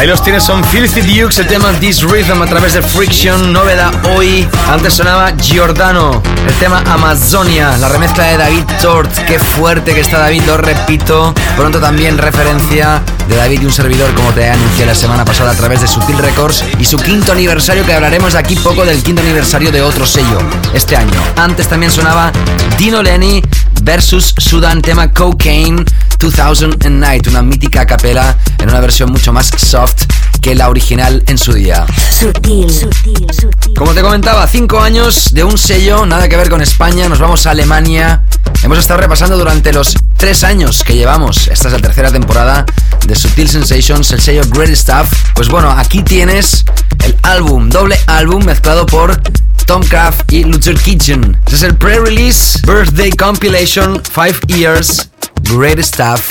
Ahí 0.04 0.10
los 0.10 0.22
tienes, 0.22 0.44
son 0.44 0.62
Filthy 0.64 1.00
Dukes, 1.00 1.38
el 1.38 1.46
tema 1.46 1.72
This 1.80 2.02
Rhythm 2.02 2.42
a 2.42 2.44
través 2.44 2.74
de 2.74 2.82
Friction, 2.82 3.54
novedad 3.54 3.90
hoy. 4.14 4.46
Antes 4.68 4.92
sonaba 4.92 5.32
Giordano, 5.38 6.22
el 6.46 6.52
tema 6.56 6.82
Amazonia, 6.86 7.74
la 7.78 7.88
remezcla 7.88 8.24
de 8.24 8.36
David 8.36 8.64
Tort. 8.82 9.10
Qué 9.26 9.38
fuerte 9.38 9.94
que 9.94 10.00
está 10.00 10.18
David, 10.18 10.42
lo 10.46 10.58
repito. 10.58 11.32
Pronto 11.56 11.80
también 11.80 12.18
referencia 12.18 13.00
de 13.30 13.36
David 13.36 13.62
y 13.62 13.64
un 13.64 13.72
servidor, 13.72 14.12
como 14.12 14.30
te 14.32 14.50
anuncié 14.50 14.84
la 14.84 14.94
semana 14.94 15.24
pasada 15.24 15.52
a 15.52 15.54
través 15.54 15.80
de 15.80 15.86
Sutil 15.86 16.18
Records 16.18 16.62
y 16.78 16.84
su 16.84 16.98
quinto 16.98 17.32
aniversario, 17.32 17.86
que 17.86 17.94
hablaremos 17.94 18.34
de 18.34 18.40
aquí 18.40 18.56
poco 18.56 18.84
del 18.84 19.02
quinto 19.02 19.22
aniversario 19.22 19.72
de 19.72 19.80
otro 19.80 20.04
sello 20.04 20.38
este 20.74 20.98
año. 20.98 21.18
Antes 21.36 21.66
también 21.66 21.90
sonaba 21.90 22.30
Dino 22.76 23.02
Lenny 23.02 23.42
versus 23.80 24.34
Sudan, 24.36 24.82
tema 24.82 25.10
Cocaine 25.12 25.82
2000 26.18 27.00
Night, 27.00 27.26
una 27.26 27.42
mítica 27.42 27.86
capela 27.86 28.36
en 28.58 28.68
una 28.68 28.80
versión 28.80 29.10
mucho 29.10 29.32
más 29.32 29.50
soft 29.56 30.04
que 30.40 30.54
la 30.54 30.68
original 30.68 31.22
en 31.26 31.38
su 31.38 31.52
día. 31.52 31.86
Sutil, 32.10 32.70
sutil, 32.70 33.26
sutil. 33.32 33.74
Como 33.74 33.94
te 33.94 34.02
comentaba, 34.02 34.46
cinco 34.46 34.80
años 34.80 35.32
de 35.32 35.42
un 35.42 35.56
sello, 35.56 36.04
nada 36.04 36.28
que 36.28 36.36
ver 36.36 36.50
con 36.50 36.60
España, 36.60 37.08
nos 37.08 37.18
vamos 37.18 37.46
a 37.46 37.50
Alemania. 37.50 38.22
Hemos 38.62 38.78
estado 38.78 39.00
repasando 39.00 39.38
durante 39.38 39.72
los 39.72 39.96
tres 40.16 40.44
años 40.44 40.84
que 40.84 40.94
llevamos, 40.94 41.48
esta 41.48 41.68
es 41.68 41.74
la 41.74 41.80
tercera 41.80 42.10
temporada 42.10 42.66
de 43.06 43.14
Sutil 43.14 43.48
Sensations, 43.48 44.10
el 44.12 44.20
sello 44.20 44.42
Great 44.50 44.74
Stuff. 44.74 45.12
Pues 45.34 45.48
bueno, 45.48 45.70
aquí 45.70 46.02
tienes 46.02 46.64
el 47.04 47.16
álbum, 47.22 47.68
doble 47.68 47.98
álbum 48.06 48.44
mezclado 48.44 48.86
por 48.86 49.20
Tom 49.66 49.82
Craft 49.82 50.30
y 50.32 50.44
Luther 50.44 50.74
Kitchen. 50.74 51.38
Este 51.44 51.56
es 51.56 51.62
el 51.62 51.74
pre-release 51.74 52.60
Birthday 52.66 53.10
Compilation 53.12 54.02
5 54.14 54.46
Years 54.48 55.08
Great 55.56 55.78
Stuff. 55.80 56.30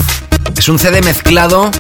Es 0.58 0.68
un 0.68 0.78
CD 0.78 1.02
mezclado 1.02 1.72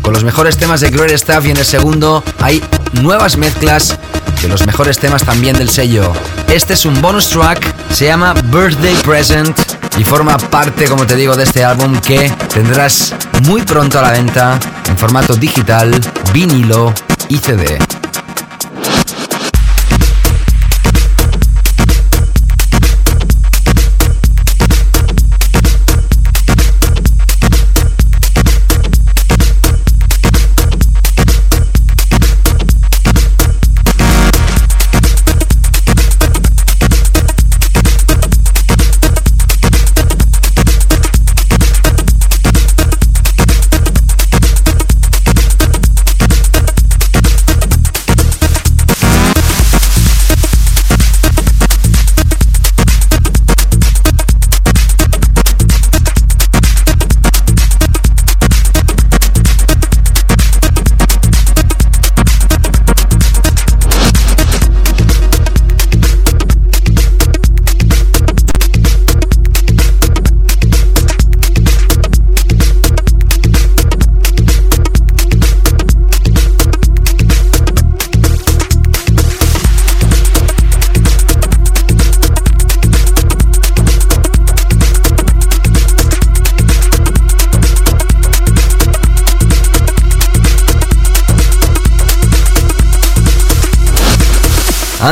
con 0.00 0.12
los 0.12 0.22
mejores 0.22 0.56
temas 0.56 0.80
de 0.80 0.90
Great 0.90 1.16
Stuff 1.18 1.44
y 1.46 1.50
en 1.50 1.56
el 1.56 1.64
segundo 1.64 2.22
hay 2.40 2.62
nuevas 3.02 3.36
mezclas 3.36 3.98
de 4.40 4.48
los 4.48 4.64
mejores 4.64 4.98
temas 4.98 5.24
también 5.24 5.58
del 5.58 5.70
sello. 5.70 6.12
Este 6.48 6.74
es 6.74 6.84
un 6.86 7.00
bonus 7.02 7.28
track, 7.30 7.74
se 7.92 8.06
llama 8.06 8.34
Birthday 8.34 8.94
Present 9.02 9.58
y 9.98 10.04
forma 10.04 10.38
parte, 10.38 10.86
como 10.86 11.04
te 11.04 11.16
digo, 11.16 11.34
de 11.36 11.44
este 11.44 11.64
álbum 11.64 11.98
que 12.00 12.30
tendrás 12.52 13.12
muy 13.42 13.62
pronto 13.62 13.98
a 13.98 14.02
la 14.02 14.12
venta 14.12 14.60
en 14.88 14.96
formato 14.96 15.34
digital, 15.34 16.00
vinilo 16.32 16.94
y 17.28 17.38
CD. 17.38 17.78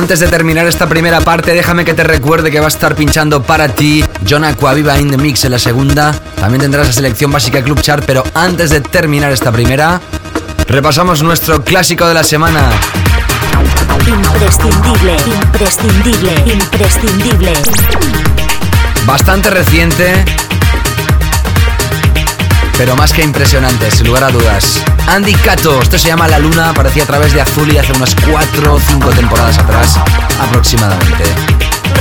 Antes 0.02 0.18
de 0.18 0.26
terminar 0.26 0.66
esta 0.66 0.88
primera 0.88 1.20
parte, 1.20 1.54
déjame 1.54 1.84
que 1.84 1.94
te 1.94 2.02
recuerde 2.02 2.50
que 2.50 2.58
va 2.58 2.64
a 2.64 2.68
estar 2.68 2.96
pinchando 2.96 3.40
para 3.40 3.68
ti 3.68 4.04
John 4.28 4.42
Aquaviva 4.42 4.98
in 4.98 5.08
the 5.08 5.16
Mix 5.16 5.44
en 5.44 5.52
la 5.52 5.60
segunda. 5.60 6.12
También 6.40 6.60
tendrás 6.60 6.88
la 6.88 6.92
selección 6.92 7.30
básica 7.30 7.62
Club 7.62 7.80
Chart, 7.80 8.02
pero 8.04 8.24
antes 8.34 8.70
de 8.70 8.80
terminar 8.80 9.30
esta 9.30 9.52
primera, 9.52 10.00
repasamos 10.66 11.22
nuestro 11.22 11.62
clásico 11.62 12.08
de 12.08 12.14
la 12.14 12.24
semana. 12.24 12.68
Imprescindible, 14.04 15.16
imprescindible, 15.24 16.52
imprescindible. 16.52 17.52
Bastante 19.06 19.50
reciente, 19.50 20.24
pero 22.78 22.96
más 22.96 23.12
que 23.12 23.22
impresionante, 23.22 23.90
sin 23.90 24.06
lugar 24.06 24.24
a 24.24 24.30
dudas. 24.30 24.82
Andy 25.06 25.34
Cato, 25.34 25.80
esto 25.80 25.98
se 25.98 26.08
llama 26.08 26.28
La 26.28 26.38
Luna, 26.38 26.70
aparecía 26.70 27.04
a 27.04 27.06
través 27.06 27.32
de 27.32 27.40
Azul 27.40 27.72
y 27.72 27.78
hace 27.78 27.92
unas 27.92 28.14
4 28.14 28.74
o 28.74 28.80
5 28.80 29.10
temporadas 29.10 29.58
atrás 29.58 29.98
aproximadamente. 30.40 31.24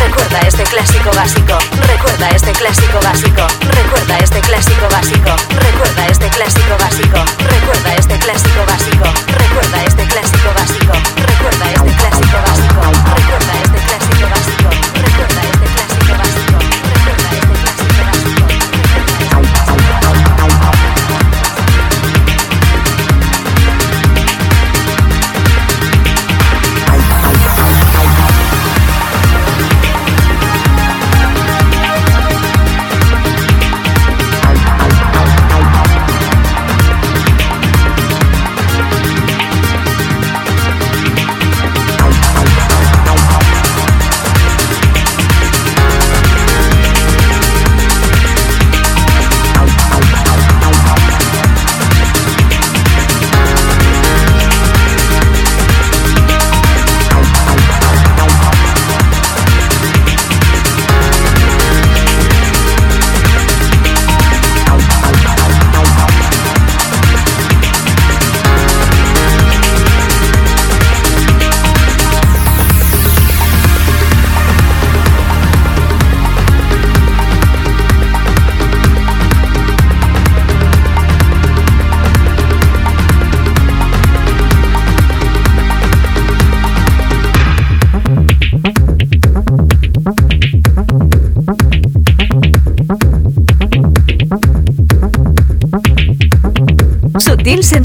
Recuerda 0.06 0.40
este 0.48 0.64
clásico 0.64 1.12
básico, 1.16 1.58
recuerda 1.88 2.30
este 2.30 2.52
clásico 2.54 3.00
básico, 3.04 3.48
recuerda 3.70 4.18
este 4.18 4.40
clásico 4.42 4.88
básico, 4.90 5.36
recuerda 5.60 6.08
este 6.08 6.28
clásico 6.30 6.78
básico, 6.80 7.26
recuerda 7.50 7.96
este 7.96 8.20
clásico 8.20 8.66
básico, 8.68 9.06
recuerda 9.38 9.84
este 9.86 10.04
clásico 10.06 10.54
básico, 10.56 10.94
recuerda 11.16 11.72
este 11.72 11.81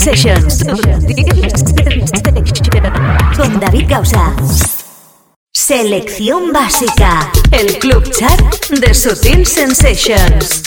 Sensations. 0.06 0.62
Con 3.36 3.58
David 3.58 3.86
Gausa. 3.88 4.36
Selección 5.52 6.52
básica. 6.52 7.32
El 7.50 7.76
club 7.80 8.08
chat 8.12 8.40
de 8.68 8.94
Sutil 8.94 9.44
Sensations. 9.44 10.65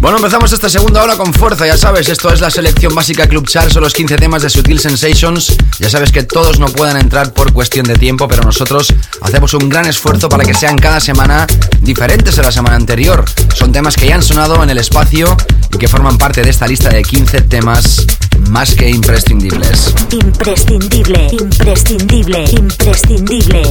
Bueno, 0.00 0.18
empezamos 0.18 0.52
esta 0.52 0.68
segunda 0.68 1.02
hora 1.02 1.16
con 1.16 1.34
fuerza, 1.34 1.66
ya 1.66 1.76
sabes, 1.76 2.08
esto 2.08 2.32
es 2.32 2.40
la 2.40 2.50
selección 2.50 2.94
básica 2.94 3.26
Club 3.26 3.48
Chart, 3.48 3.68
son 3.68 3.82
los 3.82 3.92
15 3.92 4.14
temas 4.14 4.42
de 4.42 4.48
Sutil 4.48 4.78
Sensations. 4.78 5.56
Ya 5.80 5.90
sabes 5.90 6.12
que 6.12 6.22
todos 6.22 6.60
no 6.60 6.66
pueden 6.66 6.96
entrar 6.96 7.32
por 7.32 7.52
cuestión 7.52 7.84
de 7.84 7.96
tiempo, 7.96 8.28
pero 8.28 8.44
nosotros 8.44 8.94
hacemos 9.22 9.54
un 9.54 9.68
gran 9.68 9.86
esfuerzo 9.86 10.28
para 10.28 10.44
que 10.44 10.54
sean 10.54 10.76
cada 10.76 11.00
semana 11.00 11.48
diferentes 11.80 12.38
a 12.38 12.42
la 12.42 12.52
semana 12.52 12.76
anterior. 12.76 13.24
Son 13.56 13.72
temas 13.72 13.96
que 13.96 14.06
ya 14.06 14.14
han 14.14 14.22
sonado 14.22 14.62
en 14.62 14.70
el 14.70 14.78
espacio 14.78 15.36
y 15.74 15.78
que 15.78 15.88
forman 15.88 16.16
parte 16.16 16.42
de 16.42 16.50
esta 16.50 16.68
lista 16.68 16.90
de 16.90 17.02
15 17.02 17.42
temas 17.42 18.06
más 18.50 18.76
que 18.76 18.88
imprescindibles. 18.88 19.92
Imprescindible, 20.12 21.28
imprescindible, 21.32 22.44
imprescindible. 22.44 23.62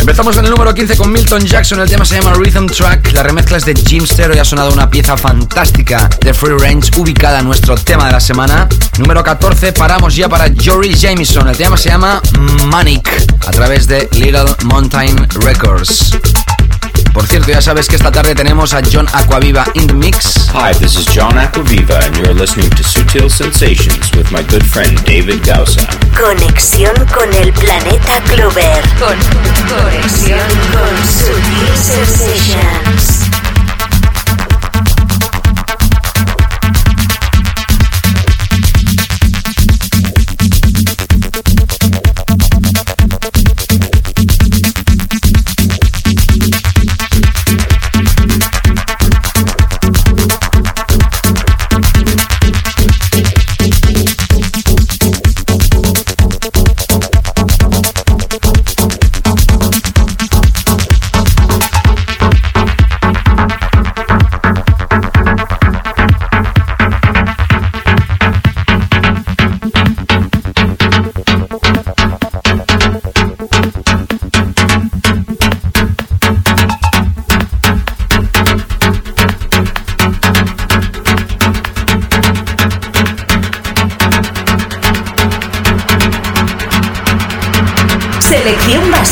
Empezamos 0.00 0.36
en 0.36 0.44
el 0.44 0.50
número 0.50 0.74
15 0.74 0.96
con 0.96 1.12
Milton 1.12 1.46
Jackson, 1.46 1.80
el 1.80 1.88
tema 1.88 2.04
se 2.04 2.16
llama 2.20 2.34
Rhythm 2.34 2.66
Track, 2.66 3.12
la 3.12 3.22
remezcla 3.22 3.58
es 3.58 3.64
de 3.64 3.74
Jimster, 3.74 4.32
hoy 4.32 4.38
ha 4.38 4.44
sonado 4.44 4.72
una 4.72 4.90
pieza 4.90 5.16
fantástica 5.16 5.51
de 5.54 6.32
Free 6.32 6.56
Range 6.58 6.90
ubicada 6.96 7.40
en 7.40 7.44
nuestro 7.44 7.74
tema 7.74 8.06
de 8.06 8.12
la 8.12 8.20
semana. 8.20 8.66
Número 8.96 9.22
14, 9.22 9.74
paramos 9.74 10.16
ya 10.16 10.26
para 10.26 10.46
Jory 10.48 10.94
Jameson, 10.94 11.46
el 11.46 11.56
tema 11.56 11.76
se 11.76 11.90
llama 11.90 12.22
Manic, 12.68 13.06
a 13.46 13.50
través 13.50 13.86
de 13.86 14.08
Little 14.12 14.46
Mountain 14.64 15.28
Records. 15.42 16.16
Por 17.12 17.26
cierto, 17.26 17.50
ya 17.50 17.60
sabes 17.60 17.86
que 17.86 17.96
esta 17.96 18.10
tarde 18.10 18.34
tenemos 18.34 18.72
a 18.72 18.80
John 18.80 19.06
Aquaviva 19.12 19.66
in 19.74 19.86
the 19.86 19.92
mix. 19.92 20.48
Hi, 20.54 20.72
this 20.72 20.96
is 20.96 21.04
John 21.04 21.34
Aquaviva, 21.36 22.02
and 22.02 22.16
you're 22.16 22.34
listening 22.34 22.70
to 22.70 22.82
Sutil 22.82 23.28
Sensations 23.28 24.10
with 24.16 24.30
my 24.32 24.42
good 24.44 24.64
friend 24.64 24.98
David 25.04 25.44
Gausa. 25.44 25.86
Conexión 26.18 26.94
con 27.12 27.30
el 27.34 27.52
planeta 27.52 28.20
Clover. 28.24 28.82
Con 28.98 29.18
conexión 29.68 30.40
con 30.72 30.96
Sutil 31.06 31.76
Sensations. 31.76 33.31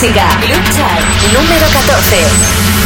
Básica. 0.00 0.26
Club 0.40 0.64
Chart 0.74 1.04
número 1.30 1.66
14. 1.68 2.79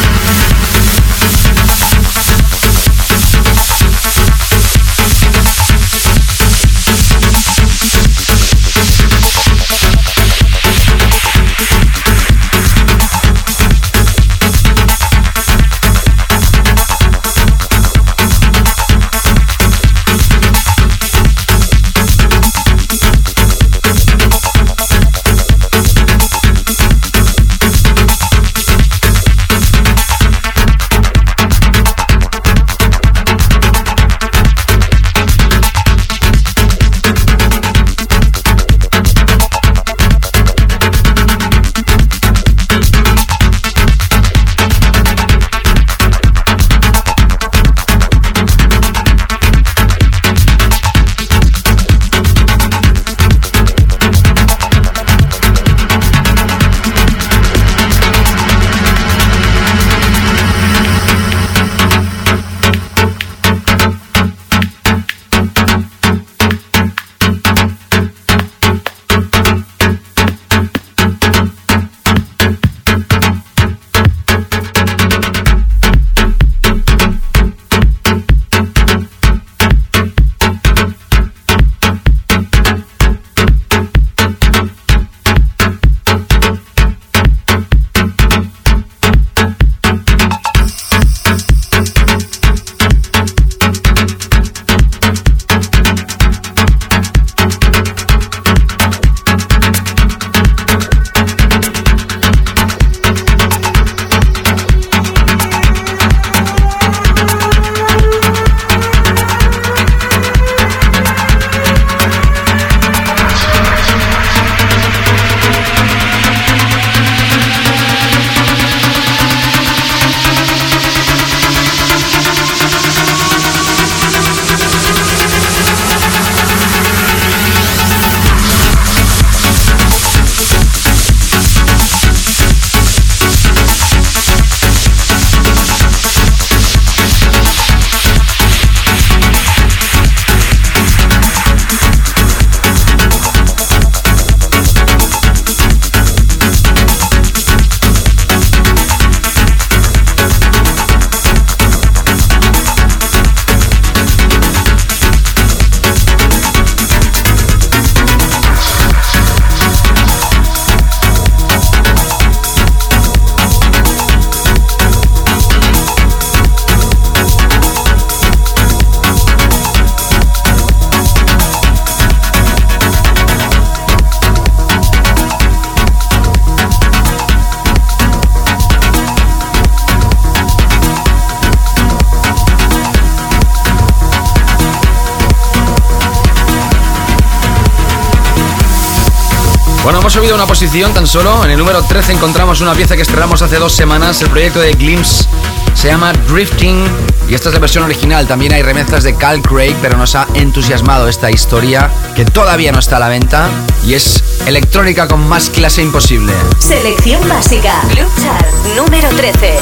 Subido 190.14 190.36
una 190.36 190.46
posición 190.46 190.94
tan 190.94 191.08
solo. 191.08 191.44
En 191.44 191.50
el 191.50 191.58
número 191.58 191.82
13 191.82 192.12
encontramos 192.12 192.60
una 192.60 192.72
pieza 192.74 192.94
que 192.94 193.02
estrenamos 193.02 193.42
hace 193.42 193.56
dos 193.56 193.72
semanas. 193.72 194.22
El 194.22 194.30
proyecto 194.30 194.60
de 194.60 194.70
Glimpse 194.74 195.26
se 195.74 195.88
llama 195.88 196.12
Drifting 196.28 196.86
y 197.28 197.34
esta 197.34 197.48
es 197.48 197.54
la 197.54 197.58
versión 197.58 197.82
original. 197.82 198.24
También 198.28 198.52
hay 198.52 198.62
remezclas 198.62 199.02
de 199.02 199.16
Cal 199.16 199.42
Craig, 199.42 199.74
pero 199.82 199.96
nos 199.96 200.14
ha 200.14 200.28
entusiasmado 200.34 201.08
esta 201.08 201.32
historia 201.32 201.90
que 202.14 202.24
todavía 202.24 202.70
no 202.70 202.78
está 202.78 202.98
a 202.98 203.00
la 203.00 203.08
venta 203.08 203.48
y 203.84 203.94
es 203.94 204.22
electrónica 204.46 205.08
con 205.08 205.28
más 205.28 205.50
clase 205.50 205.82
imposible. 205.82 206.32
Selección 206.60 207.28
básica. 207.28 207.80
Club 207.90 208.08
Chart 208.22 208.46
número 208.76 209.08
13. 209.08 209.58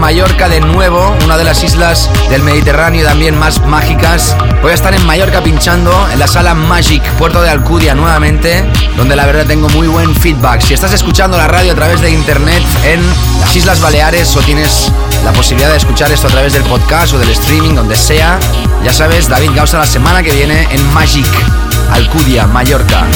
Mallorca 0.00 0.48
de 0.48 0.60
nuevo, 0.60 1.14
una 1.24 1.36
de 1.36 1.44
las 1.44 1.62
islas 1.62 2.08
del 2.30 2.42
Mediterráneo 2.42 3.04
también 3.04 3.38
más 3.38 3.64
mágicas. 3.66 4.34
Voy 4.62 4.70
a 4.70 4.74
estar 4.74 4.94
en 4.94 5.04
Mallorca 5.04 5.42
pinchando 5.42 5.92
en 6.10 6.18
la 6.18 6.26
sala 6.26 6.54
Magic, 6.54 7.02
Puerto 7.18 7.42
de 7.42 7.50
Alcudia 7.50 7.94
nuevamente, 7.94 8.64
donde 8.96 9.14
la 9.14 9.26
verdad 9.26 9.44
tengo 9.46 9.68
muy 9.68 9.88
buen 9.88 10.14
feedback. 10.16 10.62
Si 10.62 10.72
estás 10.72 10.94
escuchando 10.94 11.36
la 11.36 11.48
radio 11.48 11.72
a 11.72 11.74
través 11.74 12.00
de 12.00 12.10
internet 12.10 12.62
en 12.84 13.00
las 13.40 13.54
Islas 13.54 13.80
Baleares 13.82 14.34
o 14.36 14.40
tienes 14.40 14.90
la 15.22 15.32
posibilidad 15.32 15.70
de 15.70 15.76
escuchar 15.76 16.10
esto 16.10 16.28
a 16.28 16.30
través 16.30 16.54
del 16.54 16.62
podcast 16.62 17.12
o 17.12 17.18
del 17.18 17.28
streaming, 17.28 17.74
donde 17.74 17.94
sea, 17.94 18.40
ya 18.82 18.94
sabes, 18.94 19.28
David 19.28 19.50
Gausa 19.54 19.78
la 19.78 19.86
semana 19.86 20.22
que 20.22 20.32
viene 20.32 20.66
en 20.70 20.94
Magic, 20.94 21.28
Alcudia, 21.92 22.46
Mallorca. 22.46 23.06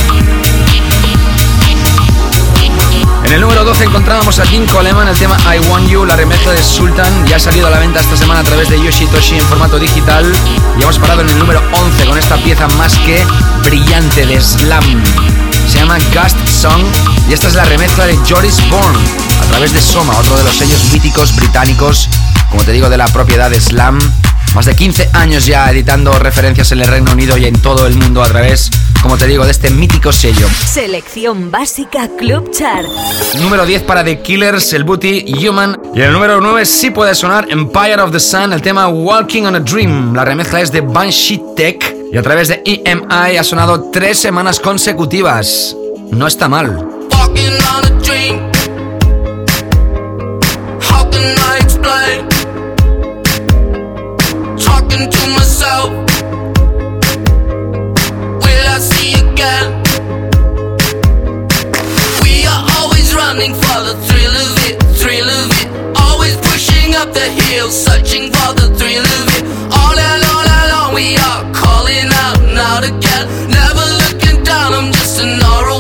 El 3.35 3.41
número 3.41 3.65
12 3.65 3.87
encontrábamos 3.87 4.39
a 4.39 4.45
King 4.45 4.65
Coleman, 4.71 5.09
el 5.09 5.17
tema 5.17 5.37
I 5.53 5.59
Want 5.69 5.89
You, 5.89 6.05
la 6.05 6.15
remezcla 6.15 6.53
de 6.53 6.63
Sultan. 6.63 7.27
Ya 7.27 7.35
ha 7.35 7.41
salido 7.41 7.67
a 7.67 7.71
la 7.71 7.81
venta 7.81 7.99
esta 7.99 8.17
semana 8.17 8.39
a 8.39 8.45
través 8.45 8.69
de 8.69 8.81
Yoshitoshi 8.81 9.35
en 9.35 9.45
formato 9.47 9.77
digital. 9.81 10.33
Y 10.79 10.83
hemos 10.85 11.01
parado 11.01 11.23
en 11.23 11.29
el 11.29 11.37
número 11.41 11.61
11 11.73 12.07
con 12.07 12.17
esta 12.17 12.37
pieza 12.37 12.69
más 12.77 12.95
que 12.99 13.27
brillante 13.65 14.25
de 14.25 14.41
Slam. 14.41 15.03
Se 15.69 15.79
llama 15.79 15.99
Gust 16.15 16.47
Song 16.47 16.81
y 17.29 17.33
esta 17.33 17.49
es 17.49 17.57
la 17.57 17.65
remezcla 17.65 18.07
de 18.07 18.17
Joris 18.19 18.61
Bourne 18.71 19.01
a 19.43 19.45
través 19.47 19.73
de 19.73 19.81
Soma, 19.81 20.17
otro 20.17 20.37
de 20.37 20.45
los 20.45 20.57
sellos 20.57 20.85
míticos 20.93 21.35
británicos, 21.35 22.09
como 22.53 22.63
te 22.63 22.71
digo, 22.71 22.89
de 22.89 22.99
la 22.99 23.09
propiedad 23.09 23.51
de 23.51 23.61
Slam. 23.61 23.99
Más 24.55 24.67
de 24.67 24.77
15 24.77 25.11
años 25.13 25.45
ya 25.45 25.69
editando 25.73 26.17
referencias 26.21 26.71
en 26.71 26.83
el 26.83 26.87
Reino 26.87 27.11
Unido 27.11 27.37
y 27.37 27.47
en 27.47 27.61
todo 27.61 27.89
el 27.89 27.97
mundo 27.97 28.23
a 28.23 28.29
través, 28.29 28.71
como 29.05 29.19
te 29.19 29.27
digo, 29.27 29.45
de 29.45 29.51
este 29.51 29.69
mítico 29.69 30.11
sello. 30.13 30.49
Selección 30.49 31.51
básica 31.51 32.09
Club 32.17 32.51
Chart. 32.53 32.87
Número 33.39 33.67
10 33.67 33.83
para 33.83 34.03
The 34.03 34.23
Killers, 34.23 34.73
el 34.73 34.85
Booty 34.85 35.47
Human. 35.47 35.79
Y 35.95 36.01
el 36.01 36.11
número 36.11 36.41
9 36.41 36.65
sí 36.65 36.89
puede 36.89 37.15
sonar 37.15 37.47
Empire 37.51 38.01
of 38.01 38.13
the 38.13 38.19
Sun, 38.19 38.55
el 38.55 38.63
tema 38.63 38.89
Walking 38.89 39.43
on 39.43 39.57
a 39.57 39.61
Dream. 39.61 40.15
La 40.15 40.25
remezcla 40.25 40.63
es 40.63 40.73
de 40.73 40.81
Banshee 40.81 41.43
Tech 41.55 41.95
y 42.11 42.17
a 42.17 42.23
través 42.23 42.49
de 42.49 42.63
EMI 42.65 43.37
ha 43.37 43.45
sonado 43.45 43.91
tres 43.93 44.19
semanas 44.19 44.59
consecutivas. 44.59 45.77
No 46.11 46.27
está 46.27 46.49
mal. 46.49 46.94
Running 63.25 63.55
for 63.55 63.79
the 63.89 63.97
thrill 64.07 64.35
of 64.47 64.53
it, 64.69 64.77
thrill 65.01 65.29
of 65.41 65.49
it. 65.61 65.69
Always 66.05 66.37
pushing 66.49 66.95
up 66.95 67.13
the 67.13 67.29
hill, 67.41 67.69
searching 67.71 68.27
for 68.35 68.51
the 68.61 68.69
thrill 68.79 69.07
of 69.19 69.25
it. 69.37 69.45
All 69.81 69.97
alone, 70.13 70.49
alone, 70.61 70.93
we 70.95 71.17
are 71.29 71.43
calling 71.63 72.09
out 72.25 72.39
out 72.71 72.85
again. 72.85 73.25
Never 73.49 73.87
looking 74.03 74.39
down, 74.45 74.71
I'm 74.79 74.93
just 74.93 75.21
an 75.25 75.41
aura 75.53 75.77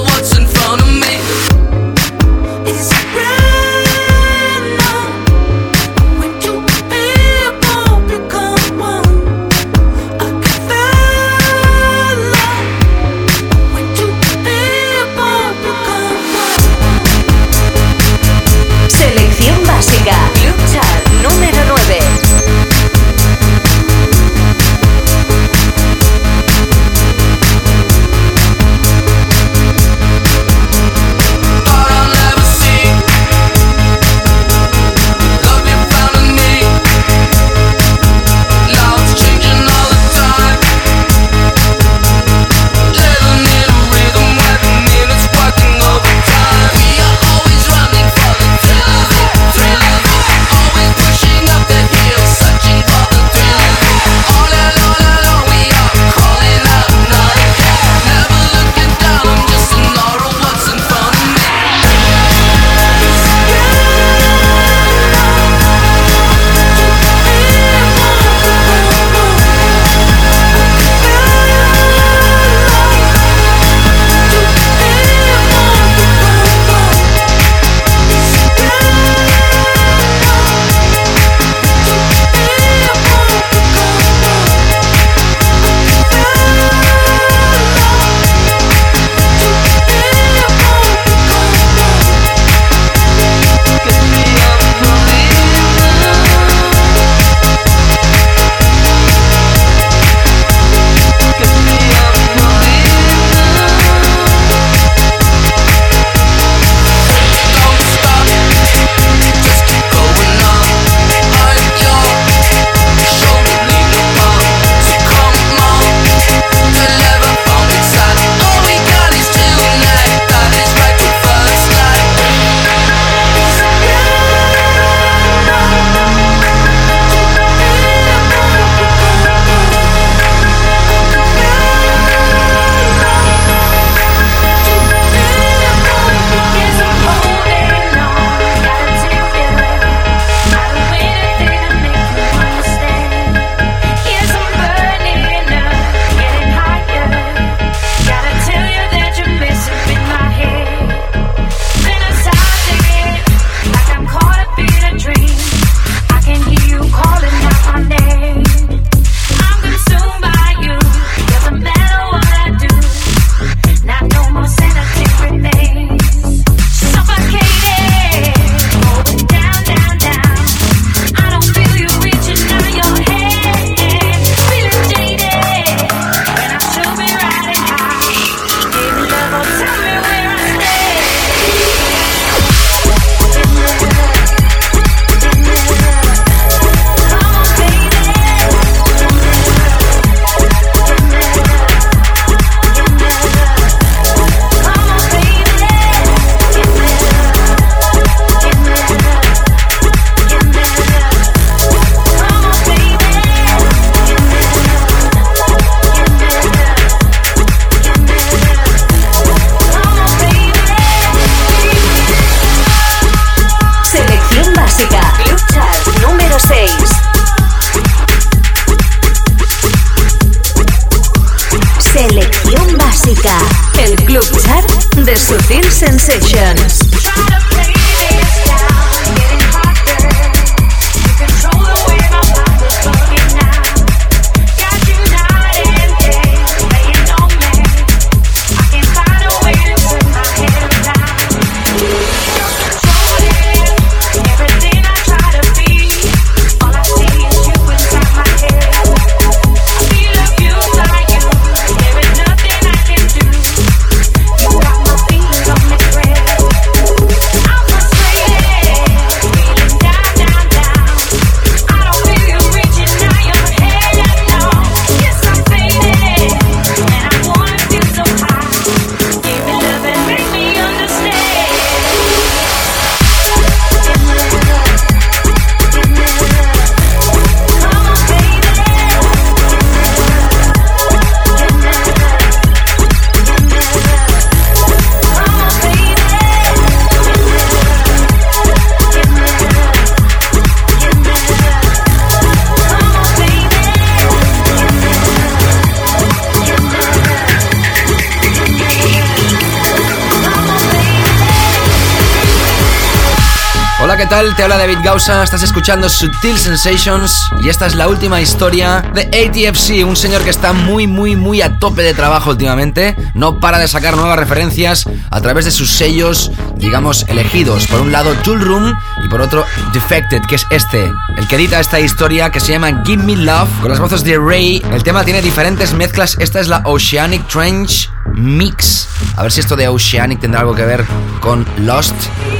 Te 304.44 304.52
habla 304.52 304.58
David 304.58 304.84
Gausa, 304.84 305.24
estás 305.24 305.42
escuchando 305.42 305.88
Sutil 305.88 306.36
Sensations 306.36 307.30
y 307.42 307.48
esta 307.48 307.64
es 307.64 307.76
la 307.76 307.88
última 307.88 308.20
historia 308.20 308.84
de 308.92 309.04
ATFC, 309.04 309.86
un 309.86 309.96
señor 309.96 310.22
que 310.22 310.28
está 310.28 310.52
muy, 310.52 310.86
muy, 310.86 311.16
muy 311.16 311.40
a 311.40 311.58
tope 311.58 311.80
de 311.80 311.94
trabajo 311.94 312.28
últimamente, 312.28 312.94
no 313.14 313.40
para 313.40 313.58
de 313.58 313.66
sacar 313.68 313.96
nuevas 313.96 314.18
referencias 314.18 314.84
a 315.10 315.20
través 315.22 315.46
de 315.46 315.50
sus 315.50 315.70
sellos, 315.70 316.30
digamos, 316.56 317.06
elegidos. 317.08 317.66
Por 317.68 317.80
un 317.80 317.90
lado, 317.90 318.12
Tool 318.16 318.38
Room 318.38 318.74
y 319.02 319.08
por 319.08 319.22
otro, 319.22 319.46
Defected, 319.72 320.20
que 320.28 320.34
es 320.34 320.46
este, 320.50 320.92
el 321.16 321.26
que 321.26 321.36
edita 321.36 321.58
esta 321.58 321.80
historia 321.80 322.28
que 322.28 322.40
se 322.40 322.52
llama 322.52 322.82
Give 322.84 323.02
Me 323.02 323.16
Love, 323.16 323.48
con 323.62 323.70
las 323.70 323.80
voces 323.80 324.04
de 324.04 324.18
Ray. 324.18 324.62
El 324.70 324.82
tema 324.82 325.06
tiene 325.06 325.22
diferentes 325.22 325.72
mezclas, 325.72 326.18
esta 326.20 326.40
es 326.40 326.48
la 326.48 326.60
Oceanic 326.66 327.26
Trench 327.28 327.88
Mix. 328.12 328.88
A 329.16 329.22
ver 329.22 329.32
si 329.32 329.40
esto 329.40 329.56
de 329.56 329.68
Oceanic 329.68 330.20
tendrá 330.20 330.40
algo 330.40 330.54
que 330.54 330.66
ver 330.66 330.84
con 331.20 331.46
Lost, 331.60 331.94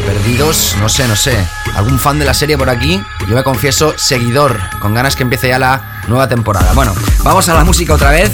Perdidos, 0.05 0.76
no 0.81 0.89
sé, 0.90 1.09
no 1.09 1.16
sé. 1.16 1.35
¿Algún 1.74 1.98
fan 1.98 2.18
de 2.18 2.24
la 2.24 2.34
serie 2.34 2.56
por 2.56 2.70
aquí? 2.70 3.01
Yo 3.28 3.34
me 3.34 3.42
confieso 3.42 3.94
seguidor, 3.96 4.59
con 4.80 4.94
ganas 4.94 5.16
que 5.16 5.22
empiece 5.22 5.48
ya 5.48 5.59
la 5.59 6.02
nueva 6.09 6.28
temporada. 6.28 6.72
Bueno, 6.74 6.94
vamos 7.22 7.48
a 7.48 7.55
la 7.55 7.64
música 7.64 7.94
otra 7.94 8.10
vez. 8.10 8.30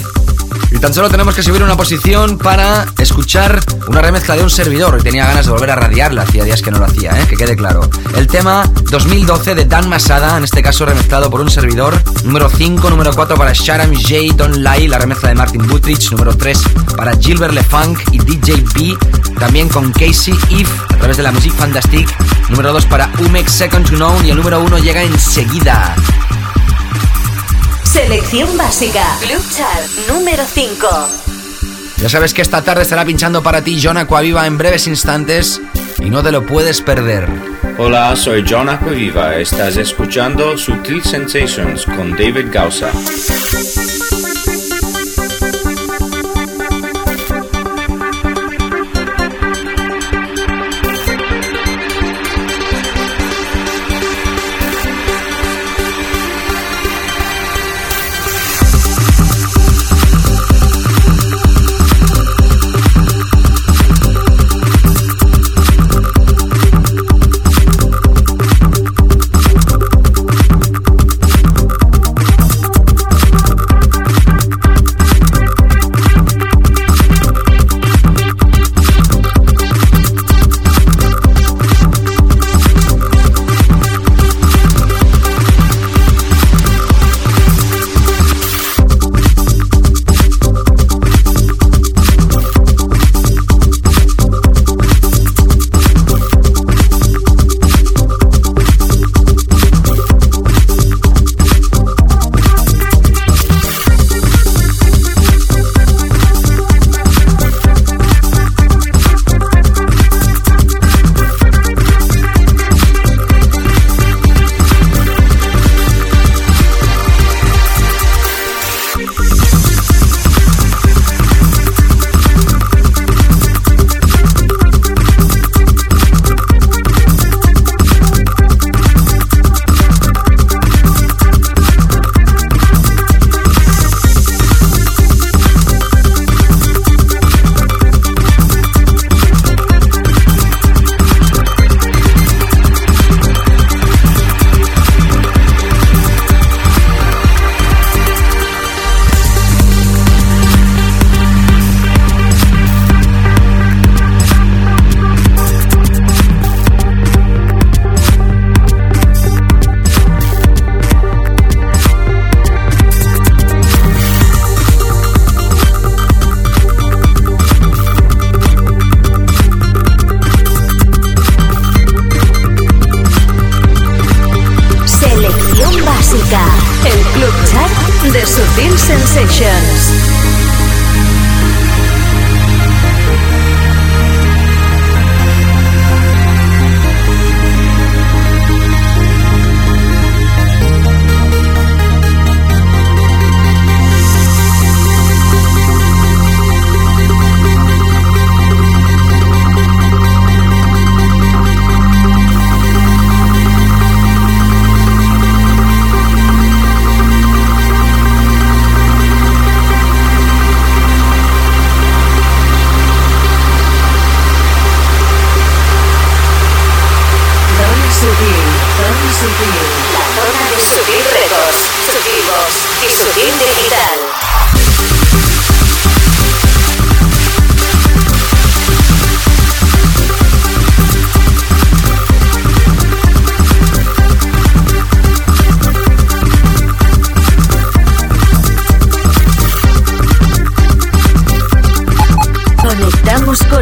Y 0.71 0.79
tan 0.79 0.93
solo 0.93 1.09
tenemos 1.09 1.35
que 1.35 1.43
subir 1.43 1.61
una 1.63 1.75
posición 1.75 2.37
para 2.37 2.85
escuchar 2.97 3.59
una 3.87 4.01
remezcla 4.01 4.35
de 4.37 4.43
un 4.43 4.49
servidor. 4.49 4.97
Y 4.99 5.03
tenía 5.03 5.25
ganas 5.25 5.45
de 5.45 5.51
volver 5.51 5.69
a 5.71 5.75
radiarla, 5.75 6.21
hacía 6.21 6.45
días 6.45 6.61
que 6.61 6.71
no 6.71 6.79
lo 6.79 6.85
hacía, 6.85 7.11
¿eh? 7.11 7.27
que 7.27 7.35
quede 7.35 7.57
claro. 7.57 7.89
El 8.15 8.27
tema 8.27 8.63
2012 8.89 9.55
de 9.55 9.65
Dan 9.65 9.89
Masada, 9.89 10.37
en 10.37 10.45
este 10.45 10.61
caso 10.61 10.85
remezclado 10.85 11.29
por 11.29 11.41
un 11.41 11.49
servidor. 11.49 12.01
Número 12.23 12.49
5, 12.49 12.89
número 12.89 13.11
4 13.13 13.35
para 13.35 13.51
Sharam 13.53 13.93
J. 13.93 14.33
Don't 14.35 14.57
Lie, 14.57 14.87
la 14.87 14.97
remezcla 14.97 15.29
de 15.29 15.35
Martin 15.35 15.67
Butrich. 15.67 16.11
Número 16.11 16.35
3 16.35 16.61
para 16.95 17.17
Gilbert 17.17 17.53
LeFunk 17.53 17.99
y 18.13 18.19
DJ 18.19 18.63
B. 18.73 18.97
También 19.39 19.67
con 19.67 19.91
Casey 19.91 20.33
If 20.49 20.69
a 20.93 20.97
través 20.97 21.17
de 21.17 21.23
la 21.23 21.31
Music 21.33 21.53
Fantastic. 21.53 22.07
Número 22.51 22.73
2 22.73 22.85
para 22.87 23.09
Umex 23.25 23.49
Second 23.49 23.89
to 23.89 23.95
Know 23.95 24.21
y 24.25 24.29
el 24.29 24.35
número 24.35 24.61
1 24.61 24.79
llega 24.79 25.01
enseguida. 25.03 25.95
Selección 27.85 28.57
básica. 28.57 29.05
Club 29.21 29.41
Chart 29.55 29.87
número 30.09 30.43
5. 30.45 30.87
Ya 31.97 32.09
sabes 32.09 32.33
que 32.33 32.41
esta 32.41 32.61
tarde 32.61 32.83
estará 32.83 33.05
pinchando 33.05 33.41
para 33.41 33.63
ti 33.63 33.79
John 33.81 33.95
Aquaviva 33.95 34.45
en 34.47 34.57
breves 34.57 34.87
instantes 34.87 35.61
y 35.99 36.09
no 36.09 36.21
te 36.21 36.33
lo 36.33 36.45
puedes 36.45 36.81
perder. 36.81 37.29
Hola, 37.77 38.13
soy 38.17 38.43
John 38.47 38.67
Aquaviva. 38.67 39.37
Estás 39.37 39.77
escuchando 39.77 40.57
Sutil 40.57 41.01
Sensations 41.03 41.85
con 41.85 42.11
David 42.11 42.47
Gausa. 42.51 42.91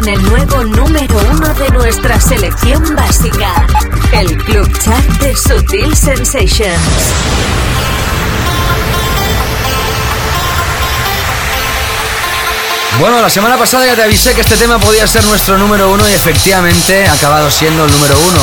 Puesto 0.02 0.64
número 0.64 1.18
uno 1.30 1.54
de 1.54 1.68
nuestra 1.70 2.18
selección 2.20 2.96
básica. 2.96 3.66
El 4.12 4.36
Club 4.44 4.66
Chat 4.78 5.04
de 5.20 5.36
Sutil 5.36 5.94
Sensations. 5.94 6.80
Bueno, 12.98 13.20
la 13.20 13.30
semana 13.30 13.56
pasada 13.56 13.86
ya 13.86 13.94
te 13.94 14.02
avisé 14.02 14.34
que 14.34 14.40
este 14.40 14.56
tema 14.56 14.78
podía 14.78 15.06
ser 15.06 15.24
nuestro 15.24 15.58
número 15.58 15.90
uno 15.90 16.08
y 16.08 16.12
efectivamente 16.12 17.06
ha 17.06 17.12
acabado 17.12 17.50
siendo 17.50 17.84
el 17.84 17.92
número 17.92 18.18
uno. 18.18 18.40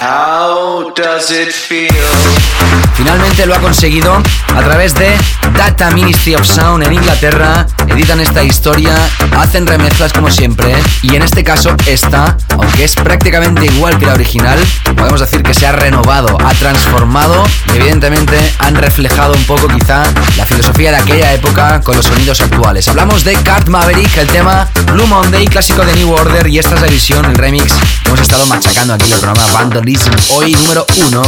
How 0.00 0.92
does 0.94 1.30
it 1.30 1.50
feel? 1.52 2.83
Finalmente 2.96 3.46
lo 3.46 3.54
ha 3.54 3.60
conseguido 3.60 4.22
a 4.54 4.60
través 4.62 4.94
de 4.94 5.16
Data 5.56 5.90
Ministry 5.90 6.34
of 6.34 6.46
Sound 6.46 6.84
en 6.84 6.92
Inglaterra. 6.92 7.66
Editan 7.88 8.20
esta 8.20 8.42
historia, 8.42 8.94
hacen 9.36 9.66
remezclas 9.66 10.12
como 10.12 10.30
siempre 10.30 10.74
y 11.02 11.16
en 11.16 11.22
este 11.22 11.44
caso 11.44 11.74
esta, 11.86 12.36
aunque 12.50 12.84
es 12.84 12.94
prácticamente 12.94 13.66
igual 13.66 13.98
que 13.98 14.06
la 14.06 14.14
original, 14.14 14.58
podemos 14.96 15.20
decir 15.20 15.42
que 15.42 15.54
se 15.54 15.66
ha 15.66 15.72
renovado, 15.72 16.38
ha 16.44 16.54
transformado 16.54 17.44
y 17.72 17.76
evidentemente 17.76 18.38
han 18.60 18.76
reflejado 18.76 19.34
un 19.34 19.44
poco 19.44 19.68
quizá 19.68 20.04
la 20.36 20.46
filosofía 20.46 20.90
de 20.92 20.98
aquella 20.98 21.32
época 21.32 21.80
con 21.80 21.96
los 21.96 22.06
sonidos 22.06 22.40
actuales. 22.40 22.88
Hablamos 22.88 23.24
de 23.24 23.34
Cart 23.34 23.68
Maverick, 23.68 24.16
el 24.16 24.28
tema 24.28 24.68
Blue 24.92 25.06
Monday, 25.06 25.46
clásico 25.46 25.84
de 25.84 25.94
New 25.94 26.12
Order 26.12 26.46
y 26.46 26.58
esta 26.58 26.76
es 26.76 26.80
la 26.80 26.86
edición, 26.86 27.24
el 27.24 27.34
remix 27.34 27.74
hemos 28.06 28.20
estado 28.20 28.46
machacando 28.46 28.94
aquí 28.94 29.10
el 29.12 29.18
programa 29.18 29.44
Vandalism. 29.52 30.12
Hoy 30.30 30.52
número 30.52 30.86
uno. 31.06 31.22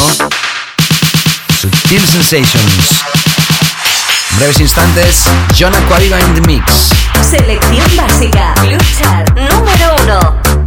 Sutil 1.66 2.01
Sensations. 2.01 3.02
Breves 4.38 4.60
instantes, 4.60 5.28
John 5.55 5.74
Aquariga 5.74 6.20
in 6.20 6.34
the 6.34 6.40
Mix. 6.43 6.93
Selección 7.28 7.97
básica, 7.97 8.55
Club 8.55 8.82
Chart 8.97 9.28
número 9.34 9.97
1. 10.60 10.65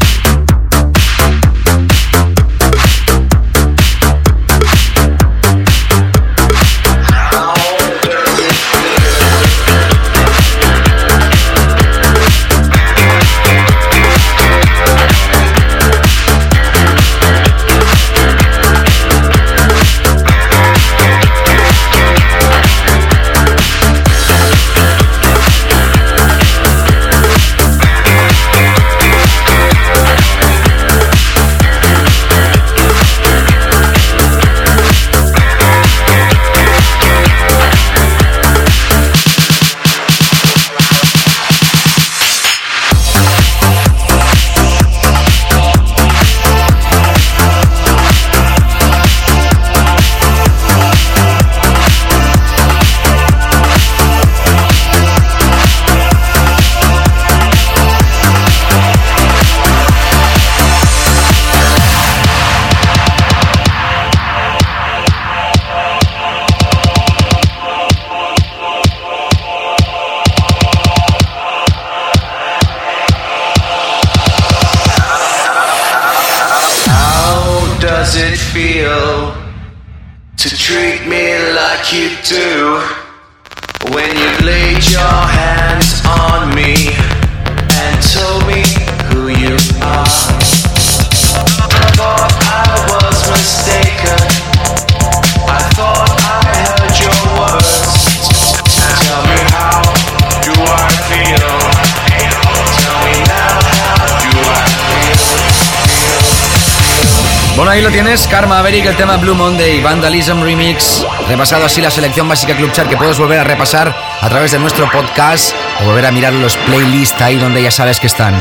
Ahí 107.79 107.85
lo 107.85 107.91
tienes, 107.91 108.27
Karma 108.27 108.55
Maverick, 108.55 108.85
el 108.87 108.95
tema 108.97 109.15
Blue 109.15 109.35
Monday, 109.35 109.81
Vandalism 109.81 110.41
Remix. 110.43 111.05
Repasado 111.29 111.63
así 111.63 111.79
la 111.79 111.89
selección 111.89 112.27
básica 112.27 112.53
Club 112.53 112.73
Chart 112.73 112.89
que 112.89 112.97
puedes 112.97 113.17
volver 113.17 113.39
a 113.39 113.45
repasar 113.45 113.95
a 114.19 114.27
través 114.27 114.51
de 114.51 114.59
nuestro 114.59 114.91
podcast 114.91 115.53
o 115.79 115.85
volver 115.85 116.05
a 116.05 116.11
mirar 116.11 116.33
los 116.33 116.57
playlists 116.57 117.21
ahí 117.21 117.37
donde 117.37 117.63
ya 117.63 117.71
sabes 117.71 118.01
que 118.01 118.07
están. 118.07 118.33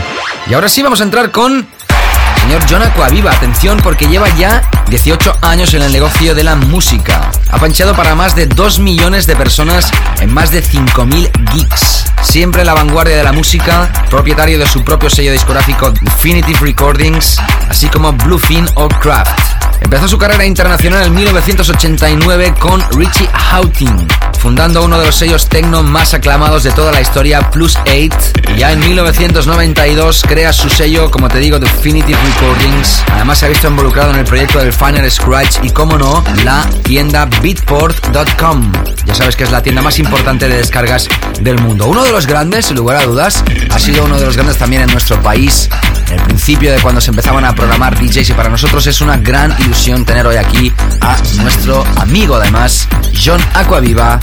Y 0.48 0.55
ahora 0.55 0.69
sí 0.69 0.82
vamos 0.82 1.01
a 1.01 1.05
entrar 1.05 1.31
con 1.31 1.55
el 1.55 2.40
señor 2.40 2.62
John 2.69 2.82
Aquaviva. 2.82 3.31
Atención 3.31 3.78
porque 3.81 4.09
lleva 4.09 4.28
ya 4.36 4.69
18 4.89 5.36
años 5.43 5.73
en 5.73 5.82
el 5.82 5.93
negocio 5.93 6.35
de 6.35 6.43
la 6.43 6.56
música. 6.56 7.31
Ha 7.51 7.59
panchado 7.59 7.94
para 7.94 8.16
más 8.16 8.35
de 8.35 8.47
2 8.47 8.81
millones 8.81 9.28
de 9.28 9.36
personas 9.36 9.93
en 10.20 10.35
más 10.35 10.51
de 10.51 10.65
5.000 10.65 11.52
gigs. 11.52 11.97
Siempre 12.39 12.60
en 12.60 12.69
la 12.69 12.74
vanguardia 12.74 13.16
de 13.16 13.24
la 13.24 13.32
música, 13.32 13.93
propietario 14.10 14.60
de 14.60 14.66
su 14.69 14.85
propio 14.85 15.10
sello 15.10 15.32
discográfico 15.32 15.90
Definitive 15.90 16.60
Recordings, 16.60 17.36
así 17.69 17.89
como 17.89 18.12
Bluefin 18.12 18.65
o 18.77 18.86
Craft. 18.86 19.57
Empezó 19.80 20.09
su 20.09 20.18
carrera 20.18 20.44
internacional 20.44 21.06
en 21.06 21.14
1989 21.14 22.55
con 22.59 22.82
Richie 22.92 23.28
Houghton, 23.32 24.06
fundando 24.38 24.84
uno 24.84 24.98
de 24.98 25.06
los 25.06 25.16
sellos 25.16 25.48
techno 25.48 25.82
más 25.82 26.14
aclamados 26.14 26.62
de 26.62 26.70
toda 26.72 26.92
la 26.92 27.00
historia, 27.00 27.50
Plus 27.50 27.76
8. 27.82 28.09
Y 28.55 28.59
ya 28.59 28.72
en 28.72 28.80
1992 28.80 30.24
crea 30.26 30.52
su 30.52 30.68
sello, 30.68 31.10
como 31.10 31.28
te 31.28 31.38
digo, 31.38 31.59
Definitive 31.59 32.18
Recordings. 32.22 33.02
Además 33.12 33.38
se 33.38 33.46
ha 33.46 33.48
visto 33.48 33.68
involucrado 33.68 34.10
en 34.10 34.18
el 34.18 34.24
proyecto 34.24 34.59
del 34.59 34.72
Final 34.72 35.10
Scratch 35.10 35.59
y, 35.62 35.70
como 35.70 35.96
no, 35.96 36.22
la 36.44 36.64
tienda 36.82 37.26
beatport.com. 37.40 38.72
Ya 39.06 39.14
sabes 39.14 39.36
que 39.36 39.44
es 39.44 39.50
la 39.50 39.62
tienda 39.62 39.80
más 39.80 39.98
importante 39.98 40.48
de 40.48 40.56
descargas 40.56 41.09
del 41.40 41.59
mundo. 41.60 41.86
Uno 41.86 42.05
de 42.05 42.12
los 42.12 42.26
grandes, 42.26 42.66
sin 42.66 42.76
lugar 42.76 42.96
a 42.96 43.05
dudas, 43.05 43.42
ha 43.70 43.78
sido 43.78 44.05
uno 44.05 44.18
de 44.18 44.26
los 44.26 44.36
grandes 44.36 44.59
también 44.59 44.82
en 44.82 44.90
nuestro 44.90 45.20
país. 45.22 45.70
En 46.09 46.18
el 46.18 46.24
principio 46.24 46.72
de 46.72 46.80
cuando 46.80 47.00
se 47.00 47.10
empezaban 47.10 47.44
a 47.44 47.55
programar 47.55 47.98
DJs 47.98 48.30
y 48.30 48.32
para 48.32 48.48
nosotros 48.48 48.86
es 48.86 49.00
una 49.00 49.16
gran 49.16 49.55
ilusión 49.68 50.02
tener 50.06 50.26
hoy 50.26 50.36
aquí 50.36 50.72
a 51.02 51.16
nuestro 51.42 51.84
amigo 51.96 52.36
además, 52.36 52.88
John 53.12 53.40
Aquaviva, 53.52 54.18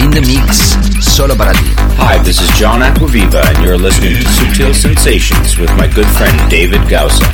in 0.00 0.10
the 0.10 0.20
mix, 0.20 0.76
solo 1.00 1.34
para 1.36 1.52
ti. 1.52 1.72
Hi, 1.98 2.18
this 2.22 2.40
is 2.42 2.50
John 2.58 2.82
Aquaviva, 2.82 3.42
and 3.48 3.64
you're 3.64 3.78
listening 3.78 4.18
to 4.18 4.28
Sutil 4.28 4.74
Sensations 4.74 5.58
with 5.58 5.70
my 5.78 5.86
good 5.86 6.06
friend 6.18 6.38
David 6.50 6.86
Gausa. 6.90 7.24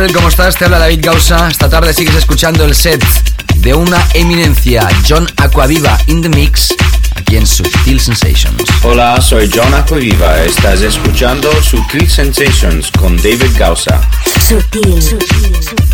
Tal? 0.00 0.12
¿Cómo 0.12 0.28
estás? 0.28 0.56
Te 0.56 0.64
habla 0.64 0.80
David 0.80 1.00
Gausa. 1.02 1.48
Esta 1.48 1.68
tarde 1.68 1.94
sigues 1.94 2.16
escuchando 2.16 2.64
el 2.64 2.74
set 2.74 3.04
de 3.56 3.74
una 3.74 4.04
eminencia, 4.14 4.88
John 5.08 5.28
Aquaviva 5.36 5.96
in 6.08 6.20
the 6.20 6.28
Mix, 6.30 6.74
aquí 7.14 7.36
en 7.36 7.46
Sutil 7.46 8.00
Sensations. 8.00 8.60
Hola, 8.82 9.20
soy 9.20 9.48
John 9.54 9.72
Aquaviva. 9.72 10.42
Estás 10.42 10.80
escuchando 10.80 11.48
Sutil 11.62 12.10
Sensations 12.10 12.90
con 12.90 13.16
David 13.18 13.56
Gausa. 13.56 14.00
Sutil. 14.40 15.00
Sutil. 15.00 15.93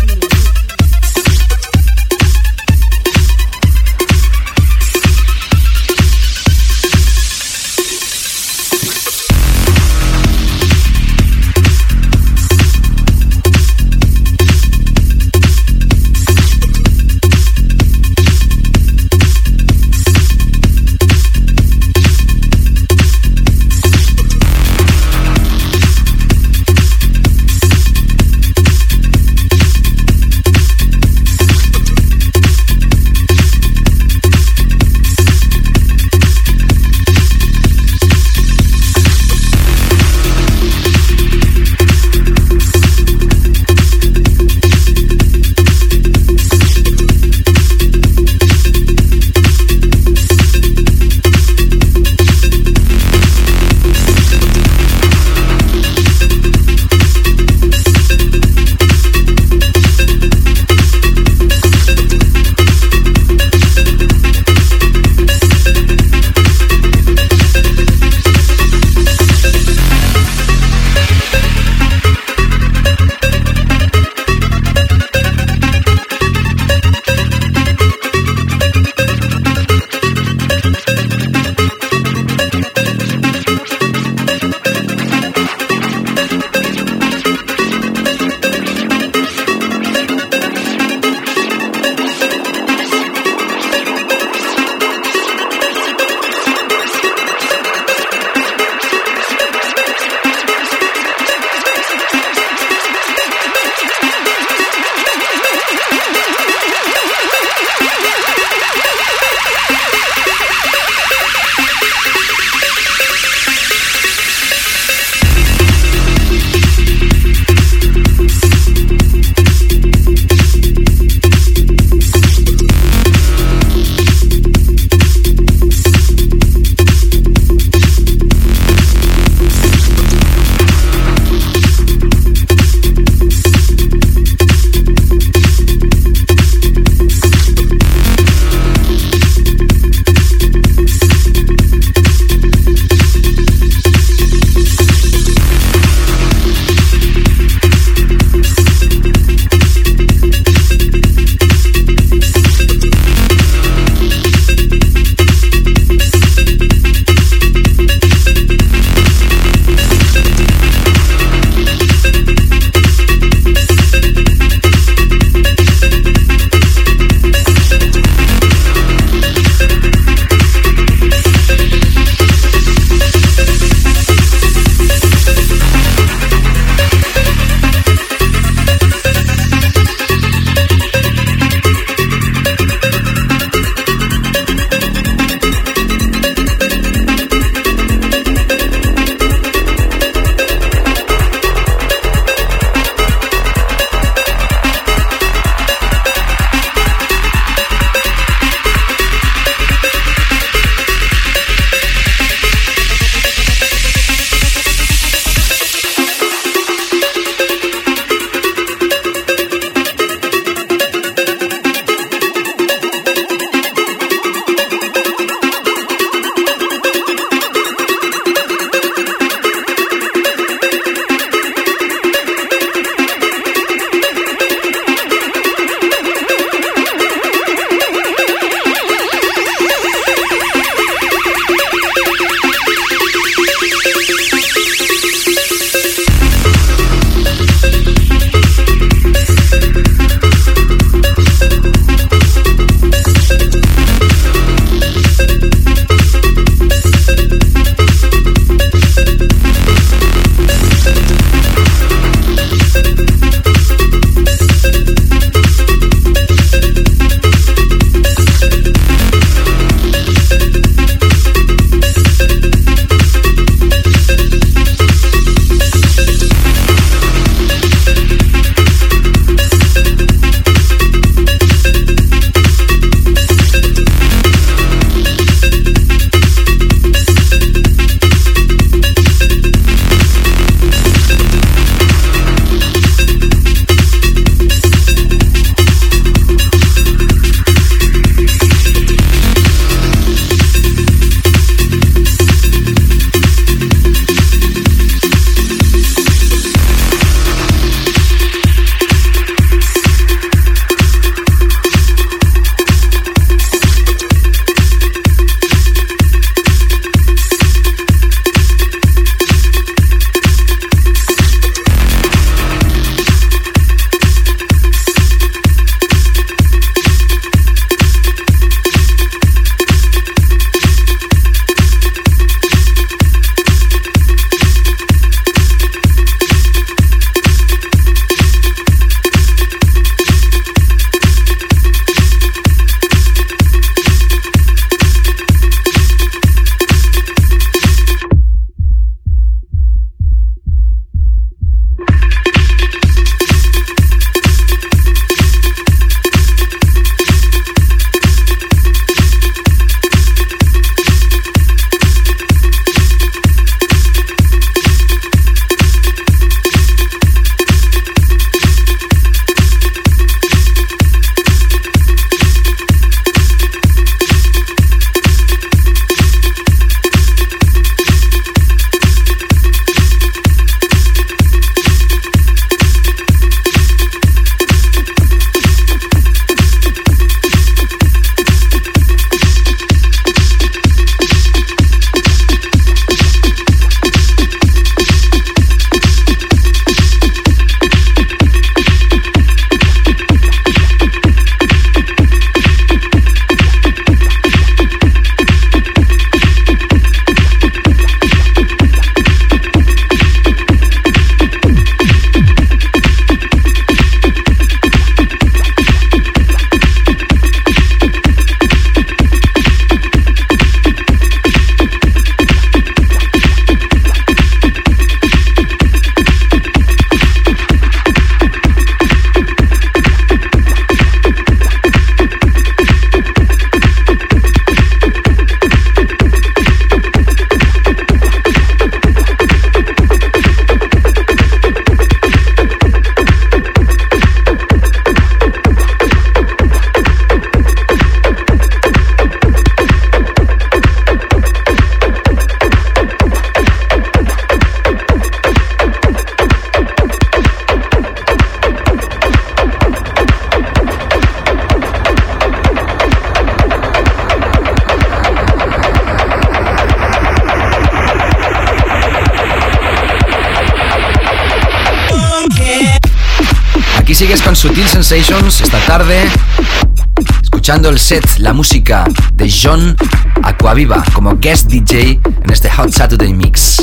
el 467.71 467.79
set, 467.79 468.17
la 468.17 468.33
música 468.33 468.85
de 469.13 469.31
John 469.31 469.75
Aquaviva 470.23 470.83
como 470.93 471.17
guest 471.17 471.47
DJ 471.47 471.99
en 472.03 472.29
este 472.29 472.49
Hot 472.49 472.69
Saturday 472.71 473.13
Mix. 473.13 473.61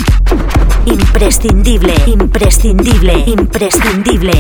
Imprescindible, 0.87 1.95
imprescindible, 2.07 3.25
imprescindible. 3.27 4.33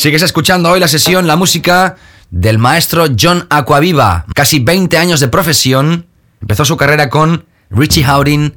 Sigues 0.00 0.22
escuchando 0.22 0.70
hoy 0.70 0.80
la 0.80 0.88
sesión, 0.88 1.26
la 1.26 1.36
música 1.36 1.96
del 2.30 2.56
maestro 2.56 3.04
John 3.20 3.46
Aquaviva. 3.50 4.24
Casi 4.34 4.58
20 4.58 4.96
años 4.96 5.20
de 5.20 5.28
profesión. 5.28 6.06
Empezó 6.40 6.64
su 6.64 6.78
carrera 6.78 7.10
con 7.10 7.44
Richie 7.68 8.06
Howden 8.06 8.56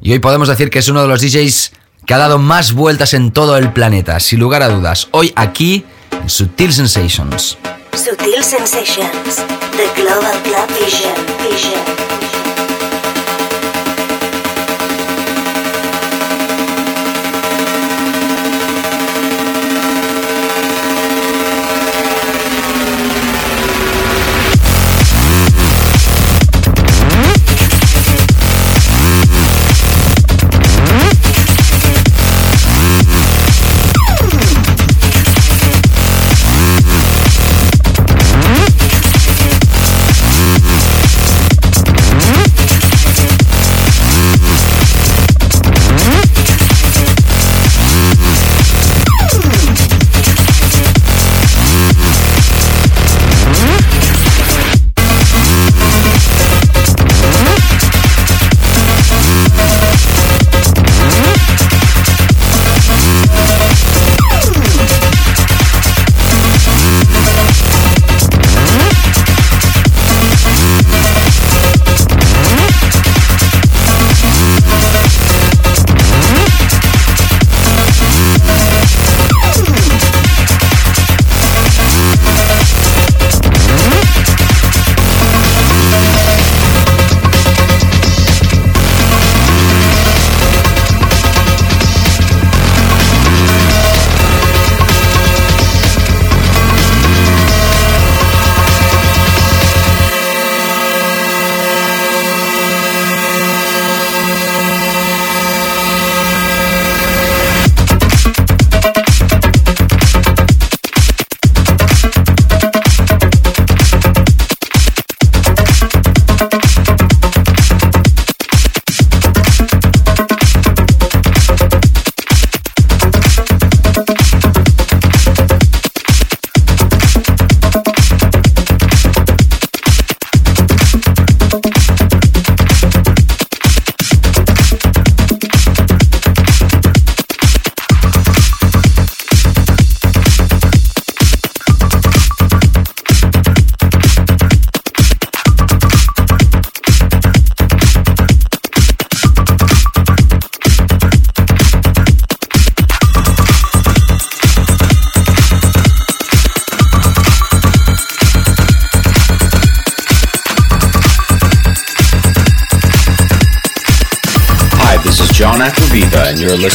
y 0.00 0.12
hoy 0.12 0.18
podemos 0.18 0.48
decir 0.48 0.70
que 0.70 0.78
es 0.78 0.88
uno 0.88 1.02
de 1.02 1.08
los 1.08 1.20
DJs 1.20 1.72
que 2.06 2.14
ha 2.14 2.16
dado 2.16 2.38
más 2.38 2.72
vueltas 2.72 3.12
en 3.12 3.32
todo 3.32 3.58
el 3.58 3.70
planeta, 3.74 4.18
sin 4.18 4.40
lugar 4.40 4.62
a 4.62 4.70
dudas. 4.70 5.08
Hoy 5.10 5.30
aquí 5.36 5.84
en 6.22 6.30
Sutil 6.30 6.72
Sensations. 6.72 7.58
Sutil 7.92 8.42
Sensations, 8.42 9.44
The 9.76 10.00
Global 10.00 10.42
Club 10.42 10.68
Vision. 10.80 11.12
Vision. 11.52 12.07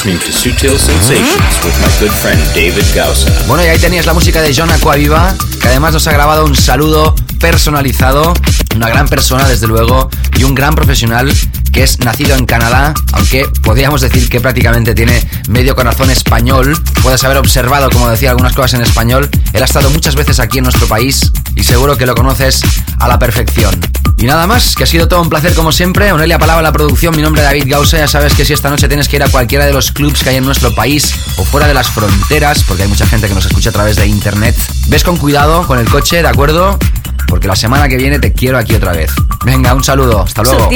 Listening 0.03 0.19
to 0.19 0.31
Sutil 0.33 0.77
Sensations 0.77 1.63
with 1.63 1.79
my 1.79 1.87
good 1.99 2.11
friend 2.11 2.39
David 2.53 2.83
Gausa. 2.93 3.31
Bueno, 3.47 3.63
y 3.63 3.67
ahí 3.67 3.79
tenías 3.79 4.05
la 4.05 4.13
música 4.13 4.41
de 4.41 4.53
John 4.53 4.69
Aquaviva, 4.69 5.33
que 5.61 5.67
además 5.69 5.93
nos 5.93 6.07
ha 6.07 6.11
grabado 6.11 6.43
un 6.43 6.55
saludo 6.55 7.15
personalizado, 7.39 8.33
una 8.75 8.89
gran 8.89 9.07
persona 9.07 9.47
desde 9.47 9.67
luego 9.67 10.09
y 10.37 10.43
un 10.43 10.55
gran 10.55 10.75
profesional 10.75 11.31
que 11.71 11.83
es 11.83 11.99
nacido 11.99 12.35
en 12.35 12.45
Canadá, 12.45 12.93
aunque 13.13 13.45
podríamos 13.63 14.01
decir 14.01 14.27
que 14.27 14.41
prácticamente 14.41 14.93
tiene 14.93 15.25
medio 15.47 15.73
corazón 15.73 16.09
español. 16.09 16.77
Puedes 17.01 17.23
haber 17.23 17.37
observado, 17.37 17.89
como 17.89 18.09
decía, 18.09 18.31
algunas 18.31 18.53
cosas 18.53 18.73
en 18.73 18.81
español. 18.81 19.29
Él 19.53 19.61
ha 19.61 19.65
estado 19.65 19.89
muchas 19.89 20.15
veces 20.15 20.39
aquí 20.39 20.57
en 20.57 20.65
nuestro 20.65 20.87
país 20.87 21.31
y 21.55 21.63
seguro 21.63 21.95
que 21.95 22.05
lo 22.05 22.15
conoces 22.15 22.61
a 22.99 23.07
la 23.07 23.19
perfección. 23.19 23.92
Y 24.23 24.25
nada 24.25 24.47
más, 24.47 24.77
que 24.77 24.85
ha 24.85 24.87
sido 24.87 25.09
todo 25.09 25.21
un 25.21 25.27
placer 25.27 25.53
como 25.53 25.73
siempre. 25.73 26.09
Onelia 26.13 26.39
Palabra 26.39 26.61
la 26.61 26.71
producción, 26.71 27.13
mi 27.13 27.21
nombre 27.21 27.41
es 27.41 27.45
David 27.45 27.65
Gausa. 27.67 27.97
Ya 27.97 28.07
sabes 28.07 28.33
que 28.33 28.45
si 28.45 28.53
esta 28.53 28.69
noche 28.69 28.87
tienes 28.87 29.09
que 29.09 29.17
ir 29.17 29.23
a 29.23 29.27
cualquiera 29.27 29.65
de 29.65 29.73
los 29.73 29.91
clubs 29.91 30.23
que 30.23 30.29
hay 30.29 30.37
en 30.37 30.45
nuestro 30.45 30.73
país 30.73 31.13
o 31.35 31.43
fuera 31.43 31.67
de 31.67 31.73
las 31.73 31.89
fronteras, 31.89 32.63
porque 32.63 32.83
hay 32.83 32.87
mucha 32.87 33.05
gente 33.05 33.27
que 33.27 33.33
nos 33.33 33.45
escucha 33.45 33.71
a 33.71 33.73
través 33.73 33.97
de 33.97 34.07
internet, 34.07 34.55
ves 34.87 35.03
con 35.03 35.17
cuidado 35.17 35.67
con 35.67 35.77
el 35.77 35.89
coche, 35.89 36.21
¿de 36.21 36.27
acuerdo? 36.29 36.79
Porque 37.27 37.49
la 37.49 37.57
semana 37.57 37.89
que 37.89 37.97
viene 37.97 38.17
te 38.17 38.31
quiero 38.31 38.57
aquí 38.57 38.75
otra 38.75 38.93
vez. 38.93 39.11
Venga, 39.43 39.73
un 39.73 39.83
saludo, 39.83 40.21
hasta 40.21 40.41
luego. 40.41 40.69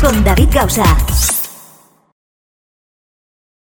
Con 0.00 0.24
David 0.24 0.48
Gausa. 0.52 0.96